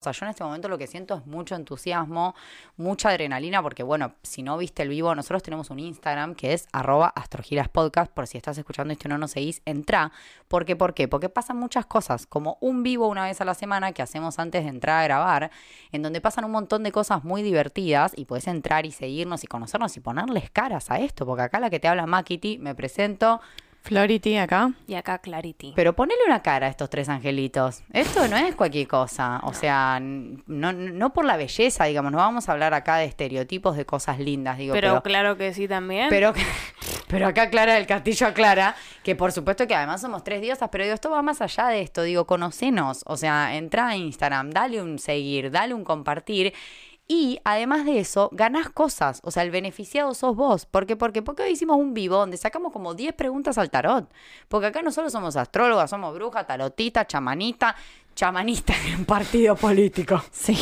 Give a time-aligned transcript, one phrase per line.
[0.00, 2.36] O sea, yo en este momento lo que siento es mucho entusiasmo,
[2.76, 6.68] mucha adrenalina, porque bueno, si no viste el vivo, nosotros tenemos un Instagram que es
[6.72, 10.12] arroba astrogilaspodcast, por si estás escuchando esto y no nos seguís, entra.
[10.46, 10.76] ¿Por qué?
[10.76, 11.08] ¿Por qué?
[11.08, 14.62] Porque pasan muchas cosas, como un vivo una vez a la semana que hacemos antes
[14.62, 15.50] de entrar a grabar,
[15.90, 19.48] en donde pasan un montón de cosas muy divertidas y puedes entrar y seguirnos y
[19.48, 23.40] conocernos y ponerles caras a esto, porque acá la que te habla Makiti, me presento.
[23.82, 24.72] Flority acá.
[24.86, 25.72] Y acá Clarity.
[25.74, 27.82] Pero ponele una cara a estos tres angelitos.
[27.92, 29.40] Esto no es cualquier cosa.
[29.44, 32.12] O sea, no, no por la belleza, digamos.
[32.12, 34.74] No vamos a hablar acá de estereotipos de cosas lindas, digo.
[34.74, 36.08] pero, Pero, claro que sí también.
[36.10, 36.34] pero,
[37.08, 40.84] pero acá Clara del Castillo aclara que por supuesto que además somos tres diosas, pero
[40.84, 42.02] digo, esto va más allá de esto.
[42.02, 43.02] Digo, conocenos.
[43.06, 46.52] O sea, entra a Instagram, dale un seguir, dale un compartir.
[47.10, 49.20] Y además de eso, ganás cosas.
[49.24, 50.66] O sea, el beneficiado sos vos.
[50.66, 50.94] ¿Por qué?
[50.94, 54.12] Porque, porque hoy hicimos un vivo donde sacamos como 10 preguntas al tarot.
[54.48, 57.74] Porque acá no solo somos astrólogas, somos brujas, tarotita, chamanita.
[58.14, 60.22] Chamanista en un partido político.
[60.32, 60.58] Sí.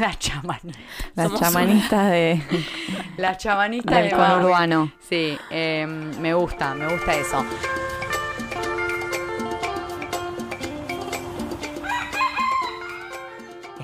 [0.00, 0.78] La chamanita.
[1.14, 2.42] Las chamanistas de,
[3.16, 4.92] La chamanista del de conurbano.
[5.08, 7.44] Sí, eh, me gusta, me gusta eso.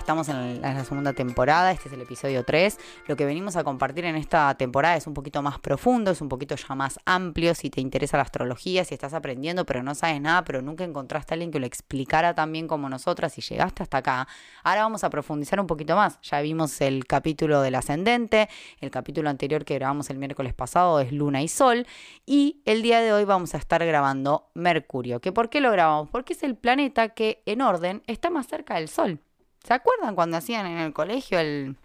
[0.07, 2.79] Estamos en la, segunda temporada, este es el episodio 3.
[3.09, 6.29] Lo que venimos a compartir en esta temporada es un poquito más profundo, es un
[6.29, 7.57] poquito ya más amplio.
[7.57, 11.33] Si te interesa la astrología, si estás aprendiendo pero no sabes nada, pero nunca encontraste
[11.33, 14.29] a alguien que lo explicara tan bien como nosotras y llegaste hasta acá,
[14.63, 16.21] ahora vamos a profundizar un poquito más.
[16.23, 18.49] Ya vimos el capítulo del ascendente,
[18.81, 21.85] el capítulo anterior que grabamos el miércoles pasado es Luna y Sol
[22.25, 25.21] y el día de hoy vamos a estar grabando Mercurio.
[25.21, 26.11] ¿Que ¿Por qué lo grabamos?
[26.11, 29.21] Porque es el planeta que en orden está más cerca del Sol.
[29.67, 31.77] ¿Se acuerdan cuando hacían en el colegio el...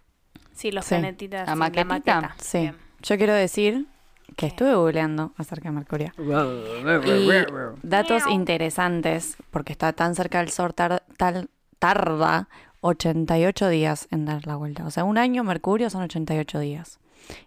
[0.53, 0.95] sí, los Sí.
[0.95, 1.47] planetitas.
[1.47, 1.85] La sí, maquetita.
[2.21, 2.35] maqueta.
[2.39, 2.59] Sí.
[2.59, 2.75] Bien.
[3.01, 3.87] Yo quiero decir
[4.35, 6.11] que estuve googleando acerca de Mercurio.
[6.17, 12.47] Y datos interesantes, porque está tan cerca del Sol, tar- tal- tarda
[12.81, 14.85] 88 días en dar la vuelta.
[14.85, 16.99] O sea, un año Mercurio son 88 días.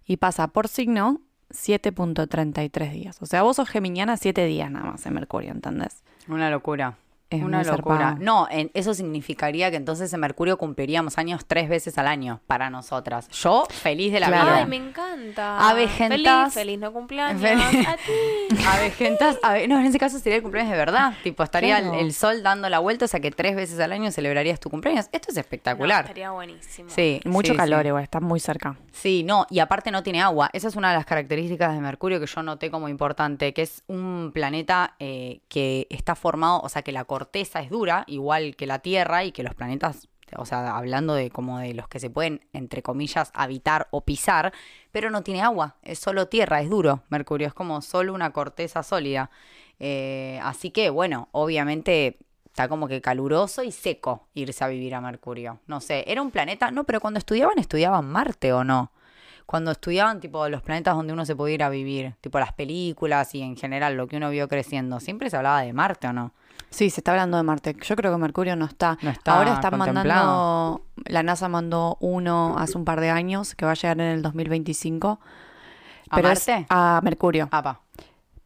[0.06, 3.22] Y pasa por signo 7.33 días.
[3.22, 6.02] O sea, vos sos geminiana 7 días nada más en Mercurio, ¿entendés?
[6.28, 6.96] Una locura.
[7.30, 7.96] Es Una locura.
[7.98, 8.16] zarpado.
[8.20, 12.70] No, en- eso significaría que entonces en Mercurio cumpliríamos años tres veces al año para
[12.70, 13.28] nosotras.
[13.30, 14.44] Yo, feliz de la Claro.
[14.44, 14.56] vida.
[14.58, 15.68] Ay, me encanta.
[15.70, 16.52] Avejentas.
[16.52, 17.40] Feliz, feliz no cumpleaños.
[17.42, 17.88] Feliz.
[17.88, 18.56] A ti.
[18.68, 21.14] Avejentas, ave- no, en ese caso sería el cumpleaños de verdad.
[21.22, 21.98] Tipo, estaría el- Claro.
[21.98, 25.08] el, sol dando la vuelta, o sea que tres veces al año celebrarías tu cumpleaños.
[25.12, 26.04] Esto es No, espectacular.
[26.04, 26.88] estaría buenísimo.
[26.90, 27.88] sí, Mucho sí, calor sí.
[27.88, 28.76] igual, está muy cerca.
[28.92, 30.50] Sí, no, y aparte no tiene agua.
[30.52, 33.82] Esa es una de las características de Mercurio que yo noté como importante, que es
[33.88, 38.66] un planeta eh, que está formado, o sea, que la corteza es dura, igual que
[38.66, 42.10] la Tierra, y que los planetas, o sea, hablando de como de los que se
[42.10, 44.52] pueden, entre comillas, habitar o pisar,
[44.90, 47.04] pero no tiene agua, es solo tierra, es duro.
[47.10, 49.30] Mercurio es como solo una corteza sólida.
[49.78, 55.00] Eh, así que, bueno, obviamente está como que caluroso y seco irse a vivir a
[55.00, 55.60] Mercurio.
[55.68, 58.90] No sé, era un planeta, no, pero cuando estudiaban, estudiaban Marte o no.
[59.46, 63.34] Cuando estudiaban, tipo, los planetas donde uno se podía ir a vivir, tipo las películas
[63.34, 66.32] y en general lo que uno vio creciendo, siempre se hablaba de Marte o no.
[66.70, 67.76] Sí, se está hablando de Marte.
[67.80, 68.98] Yo creo que Mercurio no está.
[69.02, 73.64] No está Ahora están mandando, la NASA mandó uno hace un par de años que
[73.64, 75.20] va a llegar en el 2025.
[76.10, 76.66] ¿A Pero es- Marte?
[76.70, 77.48] a Mercurio.
[77.52, 77.80] Ah.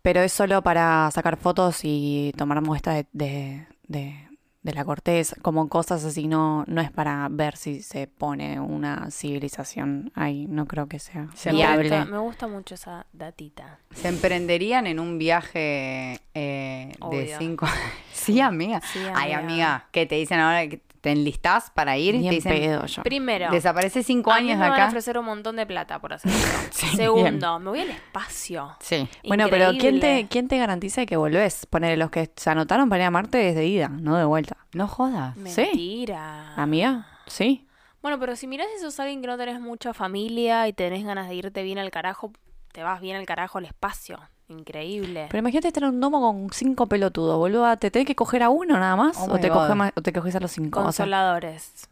[0.02, 4.27] Pero es solo para sacar fotos y tomar muestras de, de, de-
[4.68, 6.28] de la corteza, como cosas así.
[6.28, 10.46] No, no es para ver si se pone una civilización ahí.
[10.46, 11.88] No creo que sea Se Me viable.
[11.88, 13.78] gusta, me gusta mucho esa datita.
[13.94, 17.66] ¿Se emprenderían en un viaje eh, de cinco?
[18.12, 18.80] sí, amiga.
[18.92, 19.38] Sí, Ay, amiga.
[19.38, 20.68] amiga, ¿qué te dicen ahora?
[20.68, 22.16] que ¿Te enlistás para ir?
[22.18, 23.02] Bien te dicen, pedo yo.
[23.02, 24.88] Primero, desaparece cinco a mí años me de van a acá.
[24.88, 26.48] ofrecer un montón de plata por hacer eso.
[26.70, 28.76] Sí, Segundo, me voy al espacio.
[28.80, 29.08] Sí.
[29.26, 30.28] Bueno, pero ¿quién te, Increíble.
[30.28, 31.66] ¿quién te garantiza que volvés?
[31.66, 34.56] Poner los que se anotaron para ir a Marte es de ida, no de vuelta.
[34.72, 35.36] No jodas.
[35.36, 36.54] Mentira.
[36.56, 37.06] ¿Amiga?
[37.26, 37.66] Sí.
[38.02, 41.28] Bueno, pero si mirás si sos alguien que no tenés mucha familia y tenés ganas
[41.28, 42.32] de irte bien al carajo,
[42.72, 44.18] te vas bien al carajo al espacio.
[44.48, 45.26] Increíble.
[45.30, 47.76] Pero imagínate estar en un domo con cinco pelotudos, boluda.
[47.76, 49.16] ¿Te tenés que coger a uno nada más?
[49.18, 49.56] Oh ¿O, te God.
[49.58, 50.80] coges más- o te coges a los cinco?
[50.80, 51.88] O sea, Consoladores.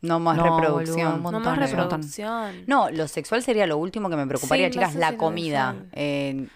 [0.00, 1.22] No más No, reproducción.
[1.22, 2.64] boludo, no más reproducción.
[2.66, 5.12] No, lo sexual sería lo último que me preocuparía, Sí, no chicas, sé la si
[5.14, 5.72] lo comida.
[5.72, 5.88] desean.
[5.92, 6.52] Eh, La comida.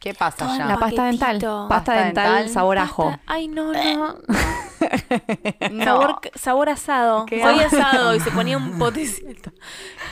[0.00, 0.64] ¿Qué pasa Todo ya?
[0.64, 1.38] La pasta dental.
[1.38, 2.48] Pasta, Pasta dental, dental.
[2.48, 3.04] sabor ajo.
[3.10, 4.16] Pasta- Ay, no, no.
[5.70, 5.84] No.
[5.84, 7.26] Sabor, sabor asado.
[7.26, 7.76] Qué Hoy asco.
[7.76, 9.52] asado y se ponía un potecito.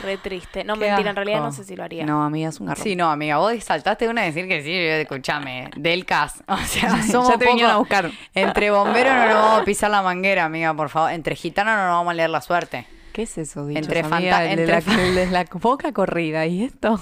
[0.03, 0.63] Re triste.
[0.63, 2.05] No, Qué mentira, en realidad no sé si lo haría.
[2.05, 2.83] No, amiga, es un garrón.
[2.83, 6.43] Sí, no, amiga, vos saltaste una a decir que sí, yo, escuchame, del CAS.
[6.47, 8.11] O sea, Ya somos te vinieron poco- a buscar.
[8.35, 11.11] Entre bomberos no nos vamos a pisar la manguera, amiga, por favor.
[11.11, 12.85] Entre gitanos no nos vamos a leer la suerte.
[13.11, 14.37] ¿Qué es eso, dichos, Entre amiga?
[14.37, 16.45] fanta- El de entre la, fa- el de la poca corrida.
[16.45, 16.99] ¿Y esto?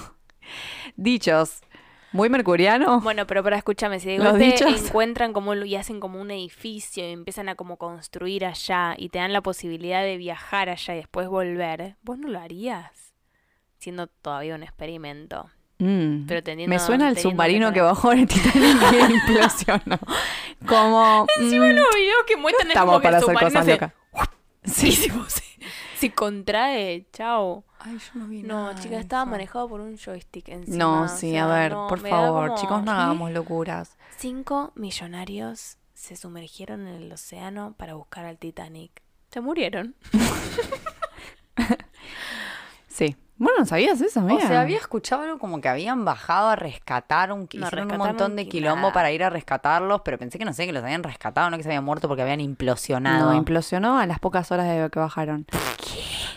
[0.96, 1.62] Dichos.
[2.12, 3.02] Muy mercuriano.
[3.02, 7.08] Bueno, pero para escúchame, si de Los golpe encuentran como y hacen como un edificio
[7.08, 10.98] y empiezan a como construir allá y te dan la posibilidad de viajar allá y
[10.98, 13.14] después volver, ¿vos no lo harías?
[13.78, 15.50] Siendo todavía un experimento.
[15.80, 16.26] Mm.
[16.26, 20.00] Pero teniendo- Me suena el submarino que que bajó en el Titanic y implosionó.
[20.66, 21.28] Como.
[21.40, 23.72] Encima mm, los videos que muestran es estamos como que para el hacer cosas se,
[23.72, 23.94] locas.
[24.64, 25.12] Sí, si
[25.98, 27.64] se contrae, chao.
[27.80, 30.78] Ay, yo no vi No, chica, estaba manejado por un joystick encima.
[30.78, 33.98] No, o sí, sea, a ver, no, por favor, como- chicos, no hagamos locuras.
[34.18, 39.02] Cinco millonarios se sumergieron en el océano para buscar al Titanic.
[39.32, 39.96] Se murieron.
[42.88, 43.16] Sí.
[43.40, 44.44] Bueno, ¿sabías eso, amiga?
[44.44, 47.98] O sea, había escuchado algo como que habían bajado a rescatar, un, No, hicieron un
[47.98, 50.84] montón de qui- quilombo para ir a rescatarlos, pero pensé que no sé, que los
[50.84, 53.32] habían rescatado, no que se habían muerto porque habían implosionado.
[53.32, 55.46] No, implosionó a las pocas horas de que bajaron.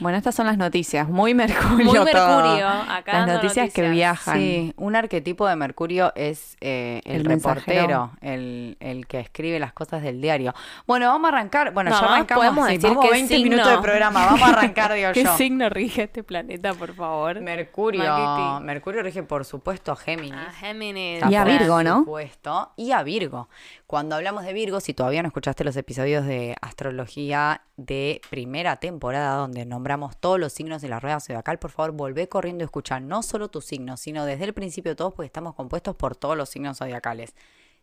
[0.00, 1.06] Bueno, estas son las noticias.
[1.08, 2.05] Muy mercurio Muy todo.
[2.05, 2.67] mercurio.
[2.69, 4.38] Acá Las noticias, que viajan.
[4.38, 9.75] Sí, un arquetipo de Mercurio es eh, el, El reportero, el, el que escribe las
[9.75, 10.55] cosas del diario.
[10.87, 11.73] Bueno, vamos a arrancar.
[11.75, 12.43] Bueno, No, ya arrancamos.
[12.44, 13.50] podemos decir vamos qué 20 signo.
[13.50, 14.25] minutos de programa.
[14.25, 15.37] Vamos a arrancar, digo ¿Qué yo.
[15.37, 17.41] signo rige este planeta, por favor?
[17.41, 18.03] Mercurio.
[18.03, 18.65] Maquiti.
[18.65, 20.35] Mercurio rige, por supuesto, a Géminis.
[20.35, 21.23] A Géminis.
[21.29, 21.99] Y a Por Virgo, ¿no?
[22.01, 23.49] supuesto, y a Virgo.
[23.87, 29.37] Cuando hablamos de Virgo, si todavía no escuchaste los episodios de astrología de primera temporada,
[29.37, 33.03] donde nombramos todos los signos de la rueda zodiacal, por favor, volvé corriendo a escuchar
[33.03, 36.49] no solo tus signos, sino desde el principio todos, porque estamos compuestos por todos los
[36.49, 37.35] signos zodiacales.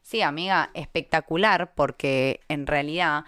[0.01, 3.25] Sí, amiga, espectacular, porque en realidad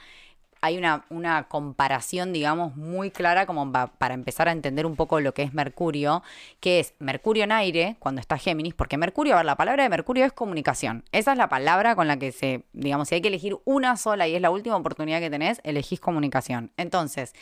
[0.62, 5.20] hay una, una comparación, digamos, muy clara como pa- para empezar a entender un poco
[5.20, 6.24] lo que es Mercurio,
[6.60, 9.90] que es Mercurio en aire, cuando está Géminis, porque Mercurio, a ver, la palabra de
[9.90, 11.04] Mercurio es comunicación.
[11.12, 14.28] Esa es la palabra con la que se, digamos, si hay que elegir una sola
[14.28, 16.72] y es la última oportunidad que tenés, elegís comunicación.
[16.78, 17.34] Entonces,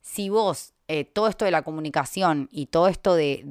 [0.00, 3.42] si vos, eh, todo esto de la comunicación y todo esto de-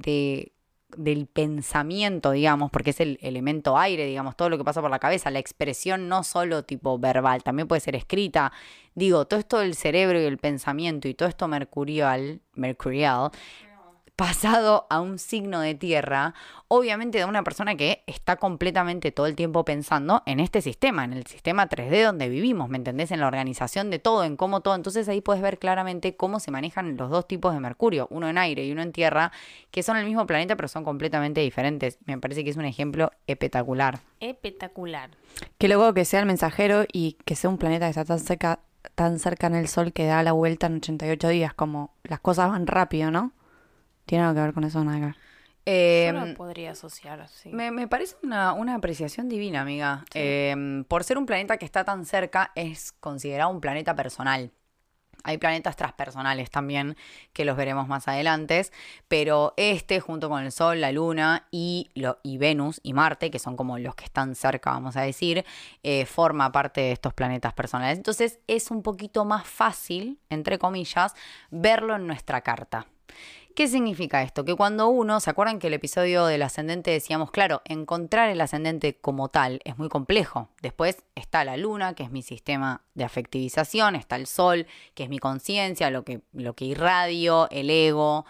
[0.97, 4.99] del pensamiento, digamos, porque es el elemento aire, digamos, todo lo que pasa por la
[4.99, 8.51] cabeza, la expresión no solo tipo verbal, también puede ser escrita.
[8.93, 13.31] Digo, todo esto del cerebro y el pensamiento y todo esto mercurial, mercurial,
[14.15, 16.33] pasado a un signo de tierra,
[16.67, 21.13] obviamente de una persona que está completamente todo el tiempo pensando en este sistema, en
[21.13, 23.11] el sistema 3D donde vivimos, ¿me entendés?
[23.11, 24.75] En la organización de todo, en cómo todo.
[24.75, 28.37] Entonces ahí puedes ver claramente cómo se manejan los dos tipos de Mercurio, uno en
[28.37, 29.31] aire y uno en tierra,
[29.71, 31.97] que son el mismo planeta pero son completamente diferentes.
[32.05, 33.99] Me parece que es un ejemplo espectacular.
[34.19, 35.09] Espectacular.
[35.57, 38.59] Qué loco que sea el mensajero y que sea un planeta que está tan cerca,
[38.95, 41.53] tan cerca en el Sol que da la vuelta en 88 días.
[41.53, 43.33] Como las cosas van rápido, ¿no?
[44.05, 44.83] ¿Tiene algo que ver con eso?
[44.83, 45.15] Nada que ver.
[45.67, 47.49] Eh, Yo lo podría asociar, sí.
[47.49, 50.05] Me, me parece una, una apreciación divina, amiga.
[50.13, 54.51] Eh, por ser un planeta que está tan cerca, es considerado un planeta personal.
[55.23, 56.95] Hay planetas transpersonales también,
[57.33, 58.63] que los veremos más adelante,
[59.07, 63.39] pero este, junto con el Sol, la Luna y, lo, y Venus y Marte, que
[63.39, 65.43] son como los que están cerca, vamos a decir,
[65.81, 67.97] eh, forma parte de estos planetas personales.
[67.97, 71.15] Entonces es un poquito más fácil, entre comillas,
[71.49, 72.85] verlo en nuestra carta.
[73.55, 74.43] ¿Qué significa esto?
[74.43, 78.97] Que cuando uno, ¿se acuerdan que el episodio del ascendente decíamos, claro, encontrar el ascendente
[78.97, 80.49] como tal es muy complejo?
[80.61, 85.09] Después está la luna, que es mi sistema de afectivización, está el sol, que es
[85.09, 88.25] mi conciencia, lo que, lo que irradio, el ego.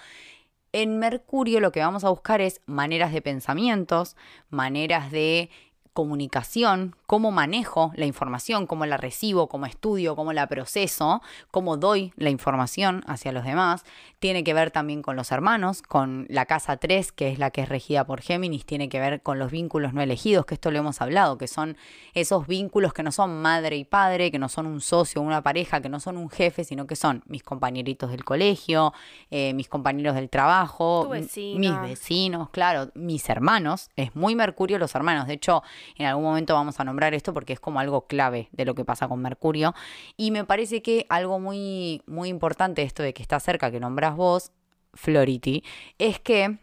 [0.71, 4.15] En Mercurio lo que vamos a buscar es maneras de pensamientos,
[4.51, 5.49] maneras de
[5.95, 12.11] comunicación, cómo manejo la información, cómo la recibo, cómo estudio, cómo la proceso, cómo doy
[12.17, 13.85] la información hacia los demás.
[14.25, 17.61] Tiene que ver también con los hermanos, con la casa 3, que es la que
[17.61, 20.79] es regida por Géminis, tiene que ver con los vínculos no elegidos, que esto lo
[20.79, 21.77] hemos hablado, que son
[22.15, 25.79] esos vínculos que no son madre y padre, que no son un socio, una pareja,
[25.79, 28.93] que no son un jefe, sino que son mis compañeritos del colegio,
[29.29, 31.59] eh, mis compañeros del trabajo, vecino.
[31.59, 33.91] mis vecinos, claro, mis hermanos.
[33.95, 35.27] Es muy Mercurio los hermanos.
[35.27, 35.61] De hecho,
[35.99, 38.85] en algún momento vamos a nombrar esto porque es como algo clave de lo que
[38.85, 39.75] pasa con Mercurio.
[40.17, 43.79] Y me parece que algo muy, muy importante, esto de que está cerca, que
[44.15, 44.51] vos,
[44.93, 45.63] Flority,
[45.97, 46.57] es que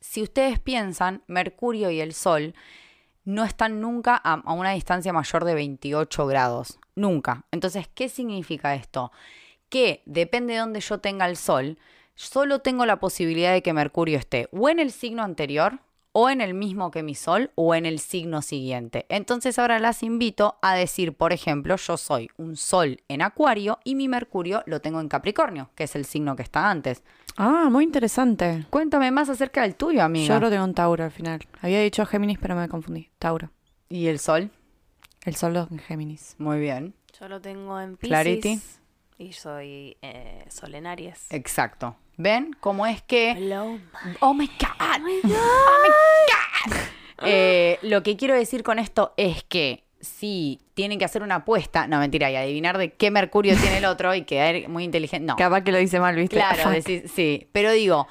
[0.00, 2.54] si ustedes piensan, Mercurio y el Sol
[3.24, 6.78] no están nunca a, a una distancia mayor de 28 grados.
[6.94, 7.44] Nunca.
[7.50, 9.12] Entonces, ¿qué significa esto?
[9.68, 11.78] Que depende de donde yo tenga el Sol,
[12.14, 15.80] solo tengo la posibilidad de que Mercurio esté o en el signo anterior,
[16.12, 19.06] o en el mismo que mi Sol, o en el signo siguiente.
[19.08, 23.94] Entonces ahora las invito a decir, por ejemplo, yo soy un Sol en Acuario y
[23.94, 27.02] mi Mercurio lo tengo en Capricornio, que es el signo que está antes.
[27.36, 28.66] Ah, muy interesante.
[28.70, 30.34] Cuéntame más acerca del tuyo, amiga.
[30.34, 31.40] Yo lo tengo en Tauro al final.
[31.62, 33.10] Había dicho Géminis, pero me confundí.
[33.18, 33.50] Tauro.
[33.88, 34.50] ¿Y el Sol?
[35.24, 36.34] El Sol en Géminis.
[36.38, 36.94] Muy bien.
[37.18, 38.08] Yo lo tengo en Pisces.
[38.08, 38.60] Clarity.
[39.20, 41.26] Y soy eh, Sol en Aries.
[41.28, 41.94] Exacto.
[42.16, 43.32] ¿Ven cómo es que...
[43.32, 43.78] Hello.
[44.20, 44.80] Oh my God.
[44.80, 46.76] Oh my God.
[47.22, 51.86] Eh, lo que quiero decir con esto es que si tienen que hacer una apuesta,
[51.86, 55.26] no mentira, y adivinar de qué Mercurio tiene el otro y quedar muy inteligente.
[55.26, 55.36] No.
[55.36, 56.36] Capaz que lo dice mal, ¿viste?
[56.36, 57.46] Claro, decís, sí.
[57.52, 58.08] Pero digo,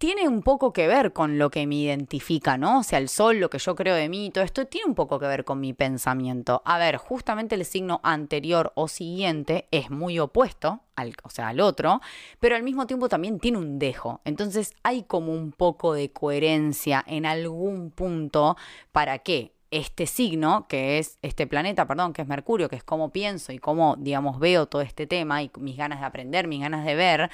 [0.00, 2.78] tiene un poco que ver con lo que me identifica, ¿no?
[2.78, 5.18] O sea, el sol, lo que yo creo de mí, todo esto tiene un poco
[5.18, 6.62] que ver con mi pensamiento.
[6.64, 11.60] A ver, justamente el signo anterior o siguiente es muy opuesto, al, o sea, al
[11.60, 12.00] otro,
[12.38, 14.22] pero al mismo tiempo también tiene un dejo.
[14.24, 18.56] Entonces hay como un poco de coherencia en algún punto
[18.92, 23.10] para que este signo, que es este planeta, perdón, que es Mercurio, que es cómo
[23.10, 26.86] pienso y cómo, digamos, veo todo este tema y mis ganas de aprender, mis ganas
[26.86, 27.30] de ver,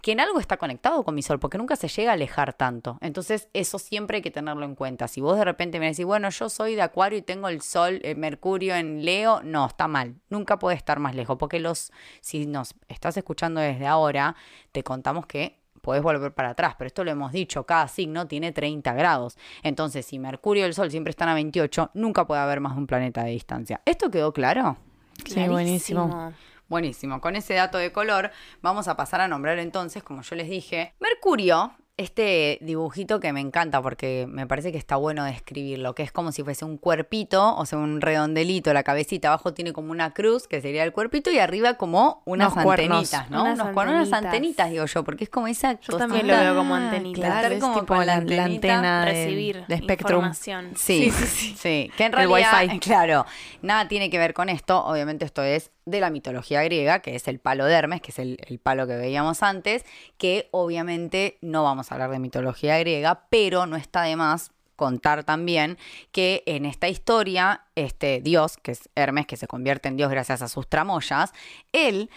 [0.00, 2.98] que en algo está conectado con mi sol, porque nunca se llega a alejar tanto.
[3.00, 5.08] Entonces, eso siempre hay que tenerlo en cuenta.
[5.08, 8.00] Si vos de repente me decís, bueno, yo soy de Acuario y tengo el sol,
[8.04, 10.16] el Mercurio en Leo, no, está mal.
[10.30, 14.36] Nunca puede estar más lejos, porque los, si nos estás escuchando desde ahora,
[14.72, 18.50] te contamos que podés volver para atrás, pero esto lo hemos dicho, cada signo tiene
[18.50, 19.38] 30 grados.
[19.62, 22.80] Entonces, si Mercurio y el Sol siempre están a 28, nunca puede haber más de
[22.80, 23.80] un planeta de distancia.
[23.84, 24.76] ¿Esto quedó claro?
[25.24, 26.32] Sí, buenísimo.
[26.68, 30.48] Buenísimo, con ese dato de color vamos a pasar a nombrar entonces, como yo les
[30.48, 36.02] dije, Mercurio este dibujito que me encanta porque me parece que está bueno describirlo, que
[36.02, 39.92] es como si fuese un cuerpito, o sea, un redondelito, la cabecita abajo tiene como
[39.92, 43.44] una cruz, que sería el cuerpito, y arriba como unas antenitas, ¿no?
[43.44, 46.74] Unas Unos, unas antenitas, digo yo, porque es como esa Yo también lo veo como
[46.74, 47.20] antenita.
[47.20, 50.18] Claro, es como tipo con la antena de, recibir de Spectrum.
[50.18, 50.72] información.
[50.76, 52.78] Sí, sí, sí, Que en El realidad, Wi-Fi.
[52.80, 53.24] claro,
[53.62, 54.84] nada tiene que ver con esto.
[54.84, 58.18] Obviamente esto es de la mitología griega, que es el palo de Hermes, que es
[58.18, 59.84] el, el palo que veíamos antes,
[60.18, 65.78] que obviamente no vamos hablar de mitología griega, pero no está de más contar también
[66.12, 70.42] que en esta historia, este dios, que es Hermes, que se convierte en dios gracias
[70.42, 71.32] a sus tramoyas,
[71.72, 72.10] él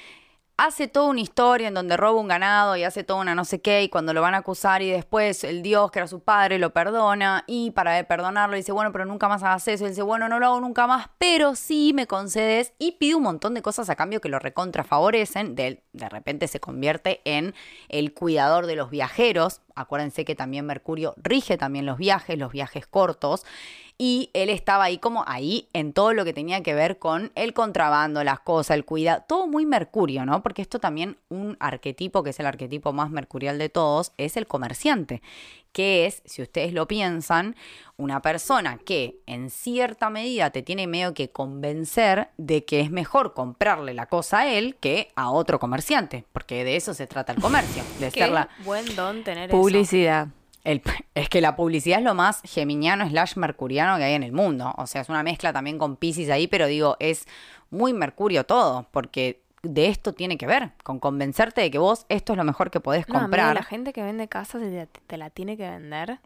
[0.59, 3.61] hace toda una historia en donde roba un ganado y hace toda una no sé
[3.61, 6.59] qué y cuando lo van a acusar y después el dios que era su padre
[6.59, 9.85] lo perdona y para perdonarlo dice, bueno, pero nunca más hagas eso.
[9.85, 13.23] Y dice, bueno, no lo hago nunca más, pero sí me concedes y pide un
[13.23, 15.55] montón de cosas a cambio que lo recontra favorecen.
[15.55, 17.55] De, de repente se convierte en
[17.87, 19.61] el cuidador de los viajeros.
[19.75, 23.45] Acuérdense que también Mercurio rige también los viajes, los viajes cortos.
[24.01, 27.53] Y él estaba ahí como ahí en todo lo que tenía que ver con el
[27.53, 30.41] contrabando, las cosas, el cuidado, todo muy mercurio, ¿no?
[30.41, 34.47] Porque esto también un arquetipo, que es el arquetipo más mercurial de todos, es el
[34.47, 35.21] comerciante,
[35.73, 37.57] que es, si ustedes lo piensan,
[37.97, 43.33] una persona que en cierta medida te tiene medio que convencer de que es mejor
[43.33, 47.41] comprarle la cosa a él que a otro comerciante, porque de eso se trata el
[47.41, 48.47] comercio, de Qué ser la...
[48.63, 49.57] buen don tener eso.
[50.69, 50.81] El-
[51.15, 54.73] es que la publicidad es lo más geminiano slash mercuriano que hay en el mundo.
[54.77, 57.25] O sea, es una mezcla también con Pisces ahí, pero digo, es
[57.71, 62.33] muy mercurio todo, porque de esto tiene que ver, con convencerte de que vos esto
[62.33, 63.55] es lo mejor que podés No, amiga, comprar.
[63.55, 64.61] la gente que vende casas
[65.07, 66.19] te la tiene que vender.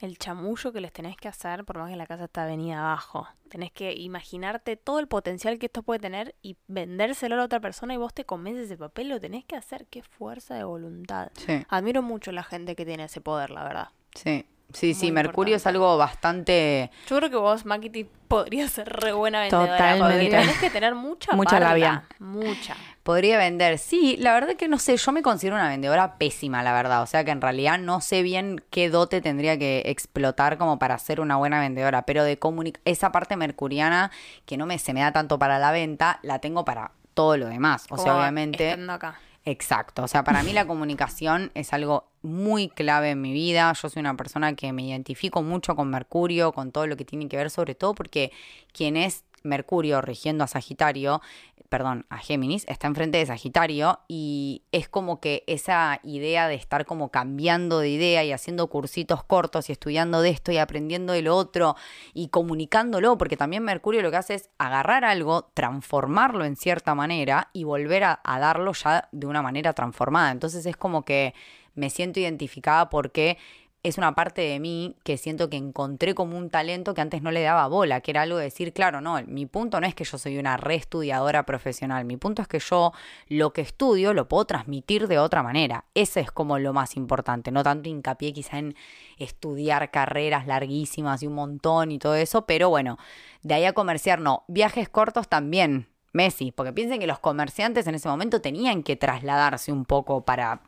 [0.00, 3.28] El chamullo que les tenés que hacer, por más que la casa está venida abajo.
[3.48, 7.60] Tenés que imaginarte todo el potencial que esto puede tener y vendérselo a la otra
[7.60, 9.86] persona y vos te convences ese papel, lo tenés que hacer.
[9.86, 11.30] Qué fuerza de voluntad.
[11.36, 13.88] Sí, Admiro mucho la gente que tiene ese poder, la verdad.
[14.14, 16.90] sí, sí, sí, Mercurio es algo bastante...
[17.08, 19.76] Yo creo que vos, Makiti, podrías ser re buena vendedora.
[19.76, 20.36] Totalmente.
[20.36, 22.04] Tenés que tener mucha Mucha labia.
[22.18, 22.76] Mucha.
[23.02, 23.78] Podría vender.
[23.78, 27.02] Sí, la verdad que no sé, yo me considero una vendedora pésima, la verdad.
[27.02, 30.98] O sea que en realidad no sé bien qué dote tendría que explotar como para
[30.98, 32.02] ser una buena vendedora.
[32.06, 34.10] Pero de comunic esa parte mercuriana
[34.46, 37.46] que no me, se me da tanto para la venta, la tengo para todo lo
[37.46, 37.86] demás.
[37.90, 38.70] O sea, obviamente.
[38.70, 39.18] estando acá.
[39.46, 43.72] Exacto, o sea, para mí la comunicación es algo muy clave en mi vida.
[43.74, 47.28] Yo soy una persona que me identifico mucho con Mercurio, con todo lo que tiene
[47.28, 48.32] que ver, sobre todo porque
[48.72, 51.20] quien es Mercurio rigiendo a Sagitario,
[51.68, 56.84] perdón, a Géminis, está enfrente de Sagitario y es como que esa idea de estar
[56.86, 61.22] como cambiando de idea y haciendo cursitos cortos y estudiando de esto y aprendiendo de
[61.22, 61.76] lo otro
[62.12, 67.50] y comunicándolo, porque también Mercurio lo que hace es agarrar algo, transformarlo en cierta manera
[67.52, 70.30] y volver a, a darlo ya de una manera transformada.
[70.30, 71.34] Entonces es como que
[71.74, 73.38] me siento identificada porque
[73.84, 77.30] es una parte de mí que siento que encontré como un talento que antes no
[77.30, 80.04] le daba bola, que era algo de decir, claro, no, mi punto no es que
[80.04, 82.92] yo soy una reestudiadora profesional, mi punto es que yo
[83.28, 85.84] lo que estudio lo puedo transmitir de otra manera.
[85.94, 88.74] Ese es como lo más importante, no tanto hincapié quizá en
[89.18, 92.96] estudiar carreras larguísimas y un montón y todo eso, pero bueno,
[93.42, 95.88] de ahí a comerciar no, viajes cortos también.
[96.14, 100.62] Messi, porque piensen que los comerciantes en ese momento tenían que trasladarse un poco para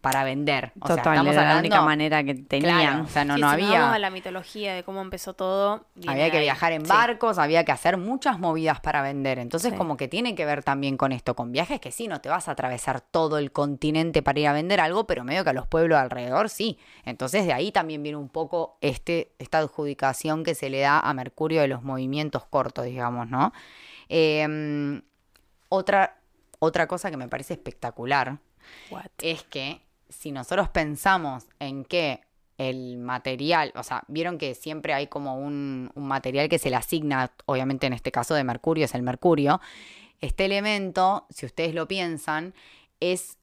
[0.00, 0.72] para vender.
[0.80, 2.80] O Total, sea, estamos era la única manera que tenían.
[2.80, 3.80] Claro, o sea, no, Sí, no si había.
[3.80, 5.86] vamos a la mitología de cómo empezó todo.
[6.06, 6.42] Había que ahí.
[6.44, 6.88] viajar en Sí.
[6.90, 9.38] barcos, había que hacer muchas movidas para vender.
[9.38, 9.76] Entonces, Sí.
[9.78, 12.48] como que tiene que ver también con esto, con viajes que sí, no te vas
[12.48, 15.66] a atravesar todo el continente para ir a vender algo, pero medio que a los
[15.66, 16.78] pueblos alrededor sí.
[17.04, 21.12] Entonces, de ahí también viene un poco este, esta adjudicación que se le da a
[21.14, 23.52] Mercurio de los movimientos cortos, digamos, ¿no?
[24.08, 25.00] Eh,
[25.68, 26.16] otra,
[26.58, 28.38] otra cosa que me parece espectacular
[28.90, 29.06] What?
[29.22, 29.80] es que
[30.10, 32.20] si nosotros pensamos en que
[32.58, 37.32] el material, o sea, vieron que siempre hay como un, material que se le asigna,
[37.46, 39.60] obviamente en este caso de Mercurio es el Mercurio,
[40.20, 42.52] este elemento, si ustedes lo piensan,
[43.00, 43.38] es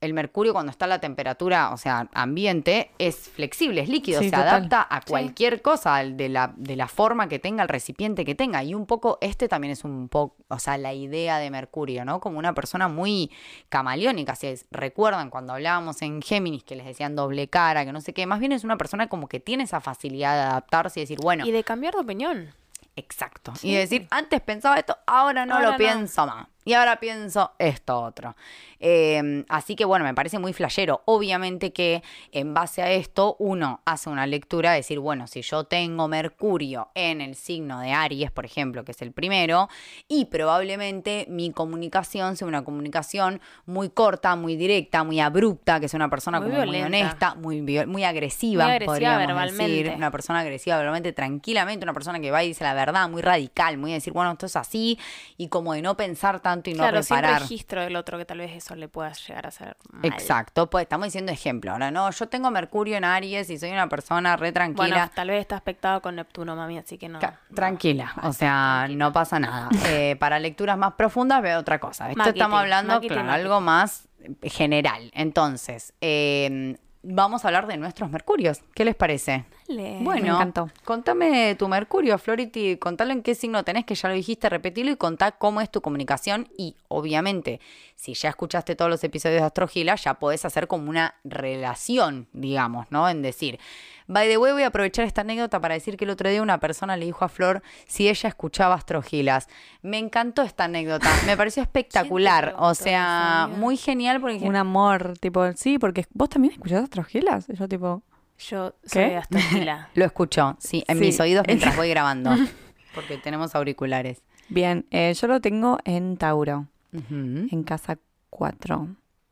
[0.00, 4.26] el mercurio cuando está a la temperatura, o sea, ambiente, es flexible, es líquido, Sí,
[4.30, 4.48] se total.
[4.48, 8.34] adapta a cualquier cosa, al- de la, de la forma que tenga, el recipiente que
[8.36, 8.62] tenga.
[8.62, 12.20] Y un poco, este también es un poco, o sea, la idea de Mercurio, ¿no?
[12.20, 13.32] Como una persona muy
[13.68, 14.34] camaleónica.
[14.36, 18.12] Si es- recuerdan cuando hablábamos en Géminis que les decían doble cara, que no sé
[18.12, 21.18] qué, más bien es una persona como que tiene esa facilidad de adaptarse y decir,
[21.20, 22.54] bueno, Y de cambiar de opinión.
[22.96, 23.52] Exacto.
[23.62, 25.78] Y decir, antes pensaba esto, ahora no Ahora lo no.
[25.78, 26.48] pienso más.
[26.64, 28.36] Y ahora pienso esto otro.
[28.80, 31.02] Eh, así que bueno, me parece muy flashero.
[31.06, 35.64] Obviamente que en base a esto uno hace una lectura de decir, bueno, si yo
[35.64, 39.68] tengo Mercurio en el signo de Aries, por ejemplo, que es el primero,
[40.08, 45.96] y probablemente mi comunicación sea una comunicación muy corta, muy directa, muy abrupta, que sea
[45.96, 49.72] una persona Muy como muy honesta, muy, muy agresiva, Muy agresiva podríamos verbalmente.
[49.72, 49.92] decir.
[49.96, 53.78] Una persona agresiva verbalmente, tranquilamente, una persona que va y dice la verdad, muy radical,
[53.78, 54.98] muy de decir, bueno, esto es así,
[55.38, 57.42] y como de no pensar tanto y no claro, reparar.
[57.42, 60.04] registro del otro, que tal vez eso le pueda llegar a ser mal.
[60.04, 61.72] Exacto, pues estamos diciendo ejemplo.
[61.72, 64.88] Ahora, no, yo tengo Mercurio en Aries y soy una persona re tranquila.
[64.88, 67.18] Bueno, tal vez está aspectado con Neptuno, mami, así que no.
[67.18, 67.54] Ca- no.
[67.56, 69.04] Tranquila, o sea, tranquila.
[69.06, 69.68] no pasa nada.
[69.88, 72.10] Eh, para lecturas más profundas veo otra cosa.
[72.10, 74.08] Esto estamos hablando, claro, algo más
[74.42, 75.10] general.
[75.14, 78.62] Entonces, eh, vamos a hablar de nuestros Mercurios.
[78.74, 79.44] ¿Qué les parece?
[79.68, 79.98] Dale.
[80.00, 80.70] Bueno, encantó.
[80.84, 84.96] contame tu Mercurio, Flority, contale en qué signo tenés, que ya lo dijiste, repetilo y
[84.96, 86.48] contá cómo es tu comunicación.
[86.56, 87.60] Y obviamente,
[87.94, 92.86] si ya escuchaste todos los episodios de Astrogila, ya podés hacer como una relación, digamos,
[92.90, 93.08] ¿no?
[93.08, 93.58] En decir,
[94.06, 96.58] by the way, voy a aprovechar esta anécdota para decir que el otro día una
[96.58, 99.48] persona le dijo a Flor si ella escuchaba Astrogilas.
[99.82, 104.38] Me encantó esta anécdota, me pareció espectacular, o sea, muy genial porque...
[104.44, 107.46] Un amor, tipo, sí, porque vos también escuchás Astrogilas.
[107.48, 108.02] Yo, tipo,
[108.38, 109.16] Yo soy ¿Qué?
[109.16, 109.88] astrófila.
[109.94, 111.04] Lo escucho, sí, en Sí.
[111.06, 112.30] mis oídos mientras voy grabando,
[112.94, 114.22] porque tenemos auriculares.
[114.48, 117.98] bien, eh, yo lo tengo en Tauro, en casa
[118.30, 118.88] 4.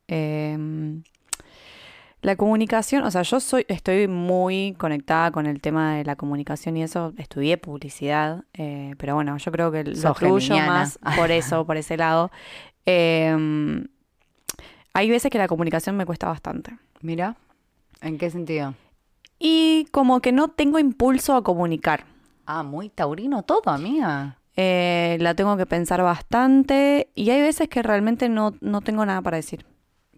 [0.09, 1.03] Em,
[2.23, 6.77] la comunicación, o sea, yo soy, estoy muy conectada con el tema de la comunicación
[6.77, 10.67] y eso, estudié publicidad, eh, pero bueno, yo creo que lo Sos tuyo geminiana.
[10.67, 12.31] más por eso, por ese lado.
[12.85, 13.87] Em,
[14.93, 16.77] hay veces que la comunicación me cuesta bastante.
[17.03, 17.37] Mira,
[18.01, 18.75] ¿en qué sentido?
[19.39, 22.05] Y como que no tengo impulso a comunicar.
[22.47, 24.39] Ah, muy taurino todo, amiga.
[24.57, 29.21] Eh, la tengo que pensar bastante y hay veces que realmente no, no tengo nada
[29.21, 29.67] para decir.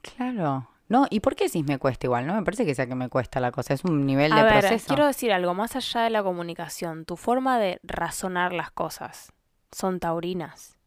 [0.02, 0.68] Claro.
[0.88, 2.26] No, ¿y por qué decís me cuesta igual?
[2.26, 4.42] No me parece que sea que me cuesta la cosa, es un nivel A de
[4.44, 4.86] ver, proceso.
[4.86, 7.04] quiero decir algo más allá de la comunicación.
[7.04, 9.32] Tu forma de razonar las cosas
[9.72, 10.78] son taurinas.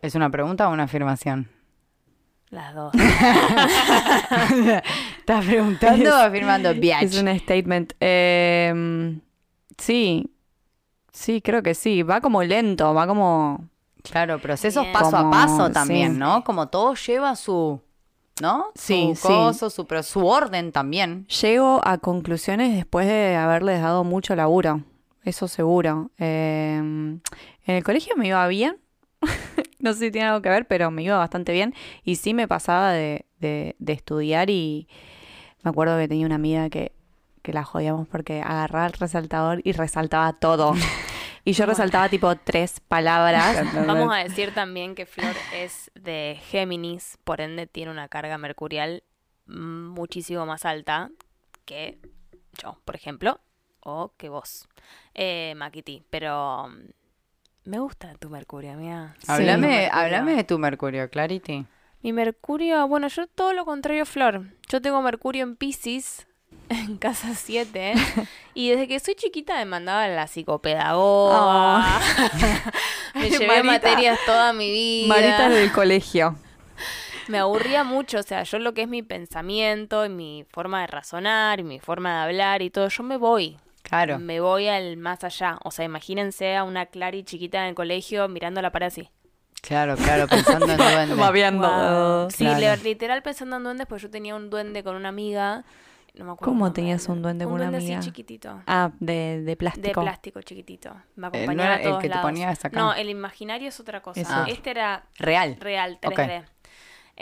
[0.00, 1.48] ¿Es una pregunta o una afirmación?
[2.52, 2.92] Las dos.
[5.18, 6.74] ¿Estás preguntando o afirmando?
[6.74, 7.04] Biatch.
[7.04, 7.94] Es un statement.
[7.98, 9.18] Eh,
[9.78, 10.30] sí,
[11.10, 12.02] sí, creo que sí.
[12.02, 13.68] Va como lento, va como...
[14.02, 14.92] Claro, procesos Bien.
[14.92, 16.18] paso a paso también, sí.
[16.18, 16.44] ¿no?
[16.44, 17.80] Como todo lleva su,
[18.42, 18.66] ¿no?
[18.74, 19.28] Sí, su sí.
[19.28, 21.26] coso, su, pero su orden también.
[21.28, 24.82] Llego a conclusiones después de haberles dado mucho laburo,
[25.24, 26.10] eso seguro.
[26.18, 27.22] Eh, en
[27.64, 28.76] el colegio me iba bien,
[29.84, 31.74] no sé si tiene algo que ver, pero me iba bastante bien.
[32.02, 34.88] Y sí me pasaba de, de- de estudiar y
[35.62, 36.92] me acuerdo que tenía una amiga que,
[37.42, 40.72] que la jodíamos porque agarraba el resaltador y resaltaba todo.
[41.44, 43.66] Y yo resaltaba tipo tres palabras.
[43.74, 49.02] Vamos a decir también que Flor es de Géminis, por ende tiene una carga mercurial
[49.46, 51.10] muchísimo más alta
[51.64, 51.98] que
[52.62, 53.40] yo, por ejemplo,
[53.80, 54.68] o que vos,
[55.14, 56.04] eh, Makiti.
[56.10, 56.90] Pero mm,
[57.64, 59.14] me gusta tu Mercurio, mía.
[59.26, 61.66] Háblame, háblame de tu Mercurio, Clarity.
[62.02, 64.46] Mi Mercurio, bueno, yo todo lo contrario, Flor.
[64.68, 66.26] Yo tengo Mercurio en Pisces,
[66.68, 67.94] en casa 7.
[68.54, 72.00] y desde que soy chiquita me mandaba a la psicopedagoga.
[73.14, 73.62] me llevé Marita.
[73.62, 75.08] materias toda mi vida.
[75.14, 76.36] Marita del colegio.
[77.28, 80.88] Me aburría mucho, o sea, yo lo que es mi pensamiento y mi forma de
[80.88, 83.58] razonar y mi forma de hablar y todo, yo me voy.
[83.92, 84.18] Claro.
[84.18, 85.58] Me voy al más allá.
[85.64, 89.10] O sea, imagínense a una Clary chiquita en el colegio mirando la pared así.
[89.60, 90.76] Claro, claro, pensando en
[91.16, 91.16] duendes.
[91.18, 92.30] Wow.
[92.30, 92.82] Sí, Claro.
[92.82, 95.64] literal pensando en duendes, pues yo tenía un duende con una amiga.
[96.14, 97.80] No me acuerdo el ¿Cómo tenías un duende con una Un amiga?
[97.80, 98.62] duende así chiquitito.
[98.66, 100.00] Ah, de, de De plástico.
[100.02, 100.92] plástico chiquitito.
[101.16, 102.22] Me Eh, acompañaba ¿no era a el todos que te lados.
[102.30, 102.78] ponías acá?
[102.78, 104.20] No, el imaginario es otra cosa.
[104.20, 104.44] Eso.
[104.46, 105.56] Este era Real.
[105.60, 106.12] real, Ok.
[106.18, 106.44] 3D.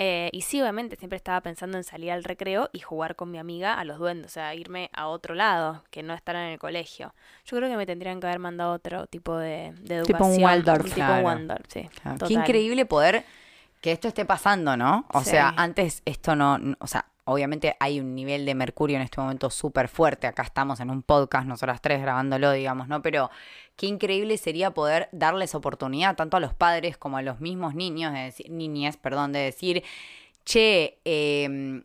[0.02, 3.36] Eh, y sí, obviamente, siempre estaba pensando en salir al recreo y jugar con mi
[3.36, 6.58] amiga a los duendes, o sea, irme a otro lado, que no estar en el
[6.58, 7.12] colegio.
[7.44, 10.42] Yo creo que me tendrían que haber mandado otro tipo de, de Tipo un educación.
[10.44, 10.84] Waldorf.
[10.84, 11.18] Tipo Claro.
[11.18, 11.88] un Waldorf, sí.
[12.02, 12.26] Claro.
[12.26, 13.24] Qué increíble poder
[13.82, 15.04] que esto esté pasando, ¿no?
[15.12, 15.30] O Sí.
[15.32, 19.20] sea, antes esto no, n- o sea, obviamente hay un nivel de mercurio en este
[19.20, 20.26] momento súper fuerte.
[20.26, 23.02] Acá estamos en un podcast, nosotras tres grabándolo, digamos, ¿no?
[23.02, 23.30] Pero
[23.80, 28.12] qué increíble sería poder darles oportunidad tanto a los padres como a los mismos niños,
[28.12, 29.82] de decir, niñas, perdón, de decir,
[30.44, 31.80] che, eh,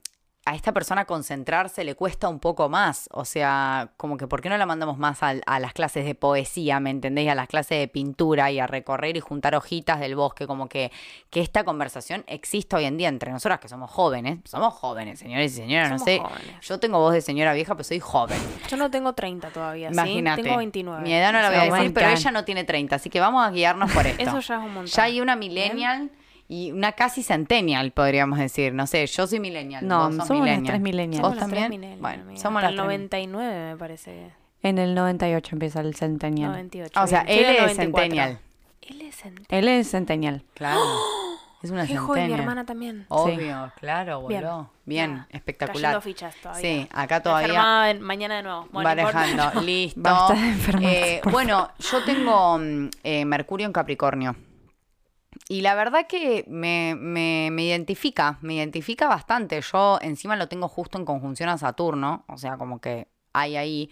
[0.47, 3.09] a esta persona concentrarse le cuesta un poco más.
[3.11, 6.79] O sea, como que ¿por qué no la mandamos más a, las clases de poesía,
[6.79, 7.31] ¿me entendéis?
[7.31, 10.45] A las clases de pintura y a recorrer y juntar hojitas del bosque.
[10.45, 10.91] Como que,
[11.31, 14.39] que esta conversación exista hoy en día entre nosotras que somos jóvenes.
[14.45, 15.89] Somos jóvenes, señores y señoras.
[15.89, 16.61] No sé, jóvenes.
[16.61, 18.37] yo tengo voz de señora vieja, pero soy joven.
[18.69, 19.93] Yo no tengo 30 todavía, ¿sí?
[19.95, 20.43] Imagínate.
[20.43, 21.01] Tengo 29.
[21.01, 22.95] Mi edad no la voy a decir, pero ella no tiene 30.
[22.95, 24.21] Así que vamos a guiarnos por esto.
[24.21, 24.85] Eso ya es un montón.
[24.85, 26.11] Ya hay una millennial
[26.47, 28.73] y una casi centennial, podríamos decir.
[28.73, 29.87] No sé, yo soy millennial.
[29.87, 30.73] No, vos sos somos las millennial.
[30.73, 31.21] tres millennials.
[31.21, 31.81] ¿Vos Somos las tres también?
[31.81, 32.41] millennials, bueno, amiga.
[32.41, 32.99] somos Hasta las el tres.
[32.99, 34.31] 99 me parece.
[34.63, 36.51] En el 98 empieza el centennial.
[36.51, 37.01] 98.
[37.03, 37.37] O sea, bien.
[37.39, 37.83] Él es 94.
[37.83, 38.39] centennial.
[38.81, 39.47] Él es centennial.
[39.49, 40.43] Él es centennial.
[40.53, 40.79] Claro.
[41.63, 43.05] Es una Qué joven, mi hermana también.
[43.09, 44.41] Obvio, claro, Bien.
[44.41, 44.69] boludo.
[44.85, 45.81] Bien, Nada, espectacular.
[45.93, 46.61] cayendo fichas todavía.
[46.61, 48.67] Sí, acá todavía en- mañana de nuevo.
[48.71, 49.61] Bueno, no barajando.
[49.63, 49.99] Listo.
[49.99, 54.35] Basta de enfermarse, Eh, bueno, yo tengo mm, eh, Mercurio en Capricornio.
[55.47, 59.61] Y la verdad que me, me- me identifica, me identifica bastante.
[59.61, 63.89] Yo encima lo tengo justo en conjunción a Saturno, o sea, como que hay ahí.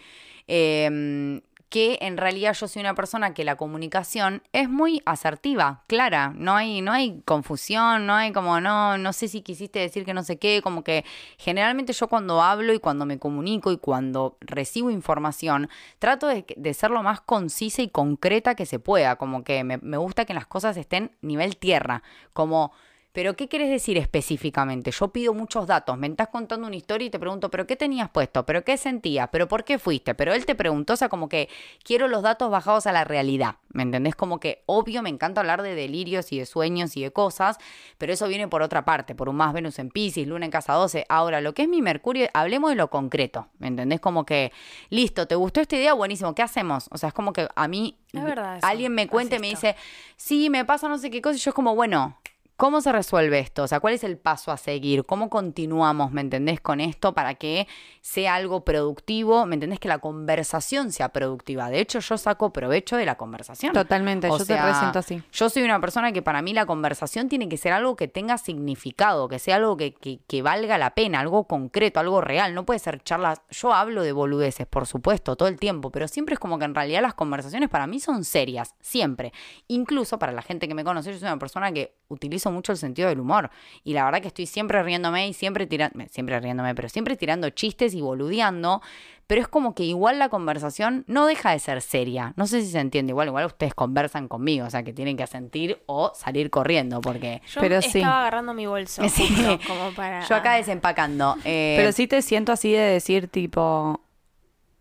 [0.47, 1.41] eh,
[1.73, 6.55] que en realidad yo soy una persona que la comunicación es muy asertiva, clara, no
[6.55, 10.21] hay, no hay confusión, no hay como, no, no sé si quisiste decir que no
[10.21, 11.03] sé qué, como que
[11.39, 16.91] generalmente yo cuando hablo y cuando me comunico y cuando recibo información, trato de, ser
[16.91, 20.77] lo más concisa y concreta que se pueda, como que me gusta que las cosas
[20.77, 22.71] estén nivel tierra, como...
[23.13, 24.89] Pero ¿qué querés decir específicamente?
[24.89, 25.95] Yo pido muchos datos.
[25.99, 28.43] Me estás contando una historia y te pregunto, ¿pero qué tenías puesto?
[28.43, 29.29] ¿Pero qué sentías?
[29.31, 30.15] ¿Pero por qué fuiste?
[30.15, 31.47] Pero él te preguntó, o sea, como que
[31.83, 33.57] quiero los datos bajados a la realidad.
[33.69, 34.15] ¿Me entendés?
[34.15, 37.59] Como que obvio me encanta hablar de delirios y de sueños y de cosas,
[37.99, 40.73] pero eso viene por otra parte, por un más Venus en Pisces, Luna en casa
[40.73, 41.05] 12.
[41.07, 43.47] Ahora, lo que es mi Mercurio, hablemos de lo concreto.
[43.59, 43.99] ¿Me entendés?
[43.99, 44.51] Como que,
[44.89, 45.93] listo, ¿te gustó esta idea?
[45.93, 46.89] Buenísimo, ¿qué hacemos?
[46.91, 49.75] O sea, es como que a mí Es verdad alguien me cuenta y me dice,
[50.15, 52.17] sí, me pasa no sé qué cosa, y yo es como, bueno,
[52.57, 53.63] ¿cómo se resuelve esto?
[53.63, 55.05] O sea, ¿cuál es el paso a seguir?
[55.05, 57.67] ¿Cómo continuamos, me entendés, con esto para que
[58.01, 59.45] sea algo productivo?
[59.45, 59.79] ¿Me entendés?
[59.79, 61.69] Que la conversación sea productiva.
[61.69, 63.73] De hecho, yo saco provecho de la conversación.
[63.73, 65.21] Totalmente, O yo sea, te resiento así.
[65.31, 68.37] Yo soy una persona que para mí la conversación tiene que ser algo que tenga
[68.37, 72.53] significado, que sea algo que, que- que valga la pena, algo concreto, algo real.
[72.55, 73.41] No puede ser charlas.
[73.49, 76.75] Yo hablo de boludeces, por supuesto, todo el tiempo, pero siempre es como que en
[76.75, 79.33] realidad las conversaciones para mí son serias, siempre.
[79.67, 82.77] Incluso para la gente que me conoce, yo soy una persona que utilizo mucho el
[82.77, 83.49] sentido del humor.
[83.83, 87.49] Y la verdad que estoy siempre riéndome y siempre tirando, siempre riéndome, pero siempre tirando
[87.49, 88.81] chistes y boludeando.
[89.25, 92.33] Pero es como que igual la conversación no deja de ser seria.
[92.35, 93.11] No sé si se entiende.
[93.11, 97.41] Igual, igual ustedes conversan conmigo, o sea que tienen que sentir o salir corriendo, porque
[97.47, 98.01] Yo Pero estaba sí.
[98.01, 99.01] agarrando mi bolso.
[99.09, 99.27] Sí.
[99.29, 100.25] justo, como para...
[100.27, 101.35] yo acá desempacando.
[101.45, 104.01] eh, Pero sí te siento así de decir tipo,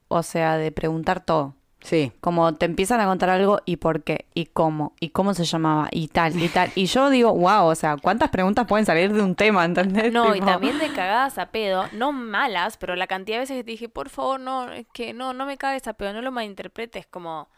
[0.08, 1.54] o sea, de preguntar todo.
[1.82, 2.12] Sí.
[2.20, 5.88] Como te empiezan a contar algo y por qué, y cómo, y cómo se llamaba,
[5.90, 6.70] y tal, y tal.
[6.74, 10.12] Y yo digo, wow, o sea, ¿cuántas preguntas pueden salir de un tema, ¿entendés?
[10.12, 13.64] No, y también de cagadas a pedo, no malas, pero la cantidad de veces que
[13.64, 16.30] te dije, por favor, no, es que no, no me cagues a pedo, no lo
[16.30, 17.48] malinterpretes, como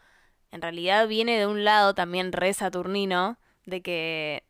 [0.51, 4.43] en realidad viene de un lado también re saturnino, de que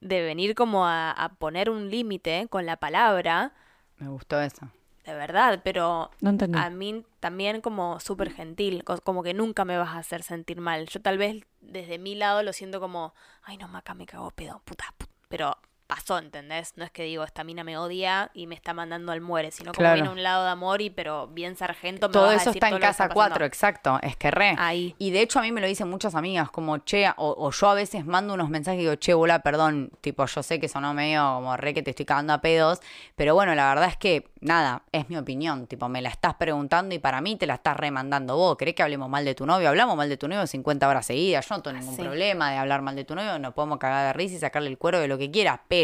[0.00, 3.52] de venir como a, a poner un límite con la palabra,
[3.98, 4.70] Me gustó eso.
[5.08, 9.78] De verdad, pero No a mí también como súper gentil, co- como que nunca me
[9.78, 10.86] vas a hacer sentir mal.
[10.86, 14.60] Yo tal vez desde mi lado lo siento como, ay no, Maca, me cago pedo,
[14.64, 15.08] puta, put-".
[15.28, 15.56] pero
[15.88, 16.74] pasó, ¿entendés?
[16.76, 19.72] No es que digo, esta mina me odia y me está mandando al muere, sino
[19.72, 19.94] como Claro.
[19.94, 22.62] viene un lado de amor y pero bien sargento me Todo vas a eso decir
[22.62, 23.14] está en casa pasando.
[23.14, 23.98] 4, exacto.
[24.02, 24.54] Es que re.
[24.58, 24.94] Ahí.
[24.98, 27.68] Y de hecho a mí me lo dicen muchas amigas, como, che, o, o yo
[27.70, 30.92] a veces mando unos mensajes y digo, che, bola, perdón, tipo, yo sé que sonó
[30.92, 32.80] medio como re que te estoy cagando a pedos,
[33.16, 36.94] pero bueno, la verdad es que, nada, es mi opinión, tipo, me la estás preguntando
[36.94, 38.58] y para mí te la estás remandando vos.
[38.58, 39.70] ¿Querés que hablemos mal de tu novio?
[39.70, 42.02] Hablamos mal de tu novio 50 horas seguidas, yo no tengo ningún Sí.
[42.02, 44.76] problema de hablar mal de tu novio, no podemos cagar de risa y sacarle el
[44.76, 45.77] cuero de lo que quieras, pero...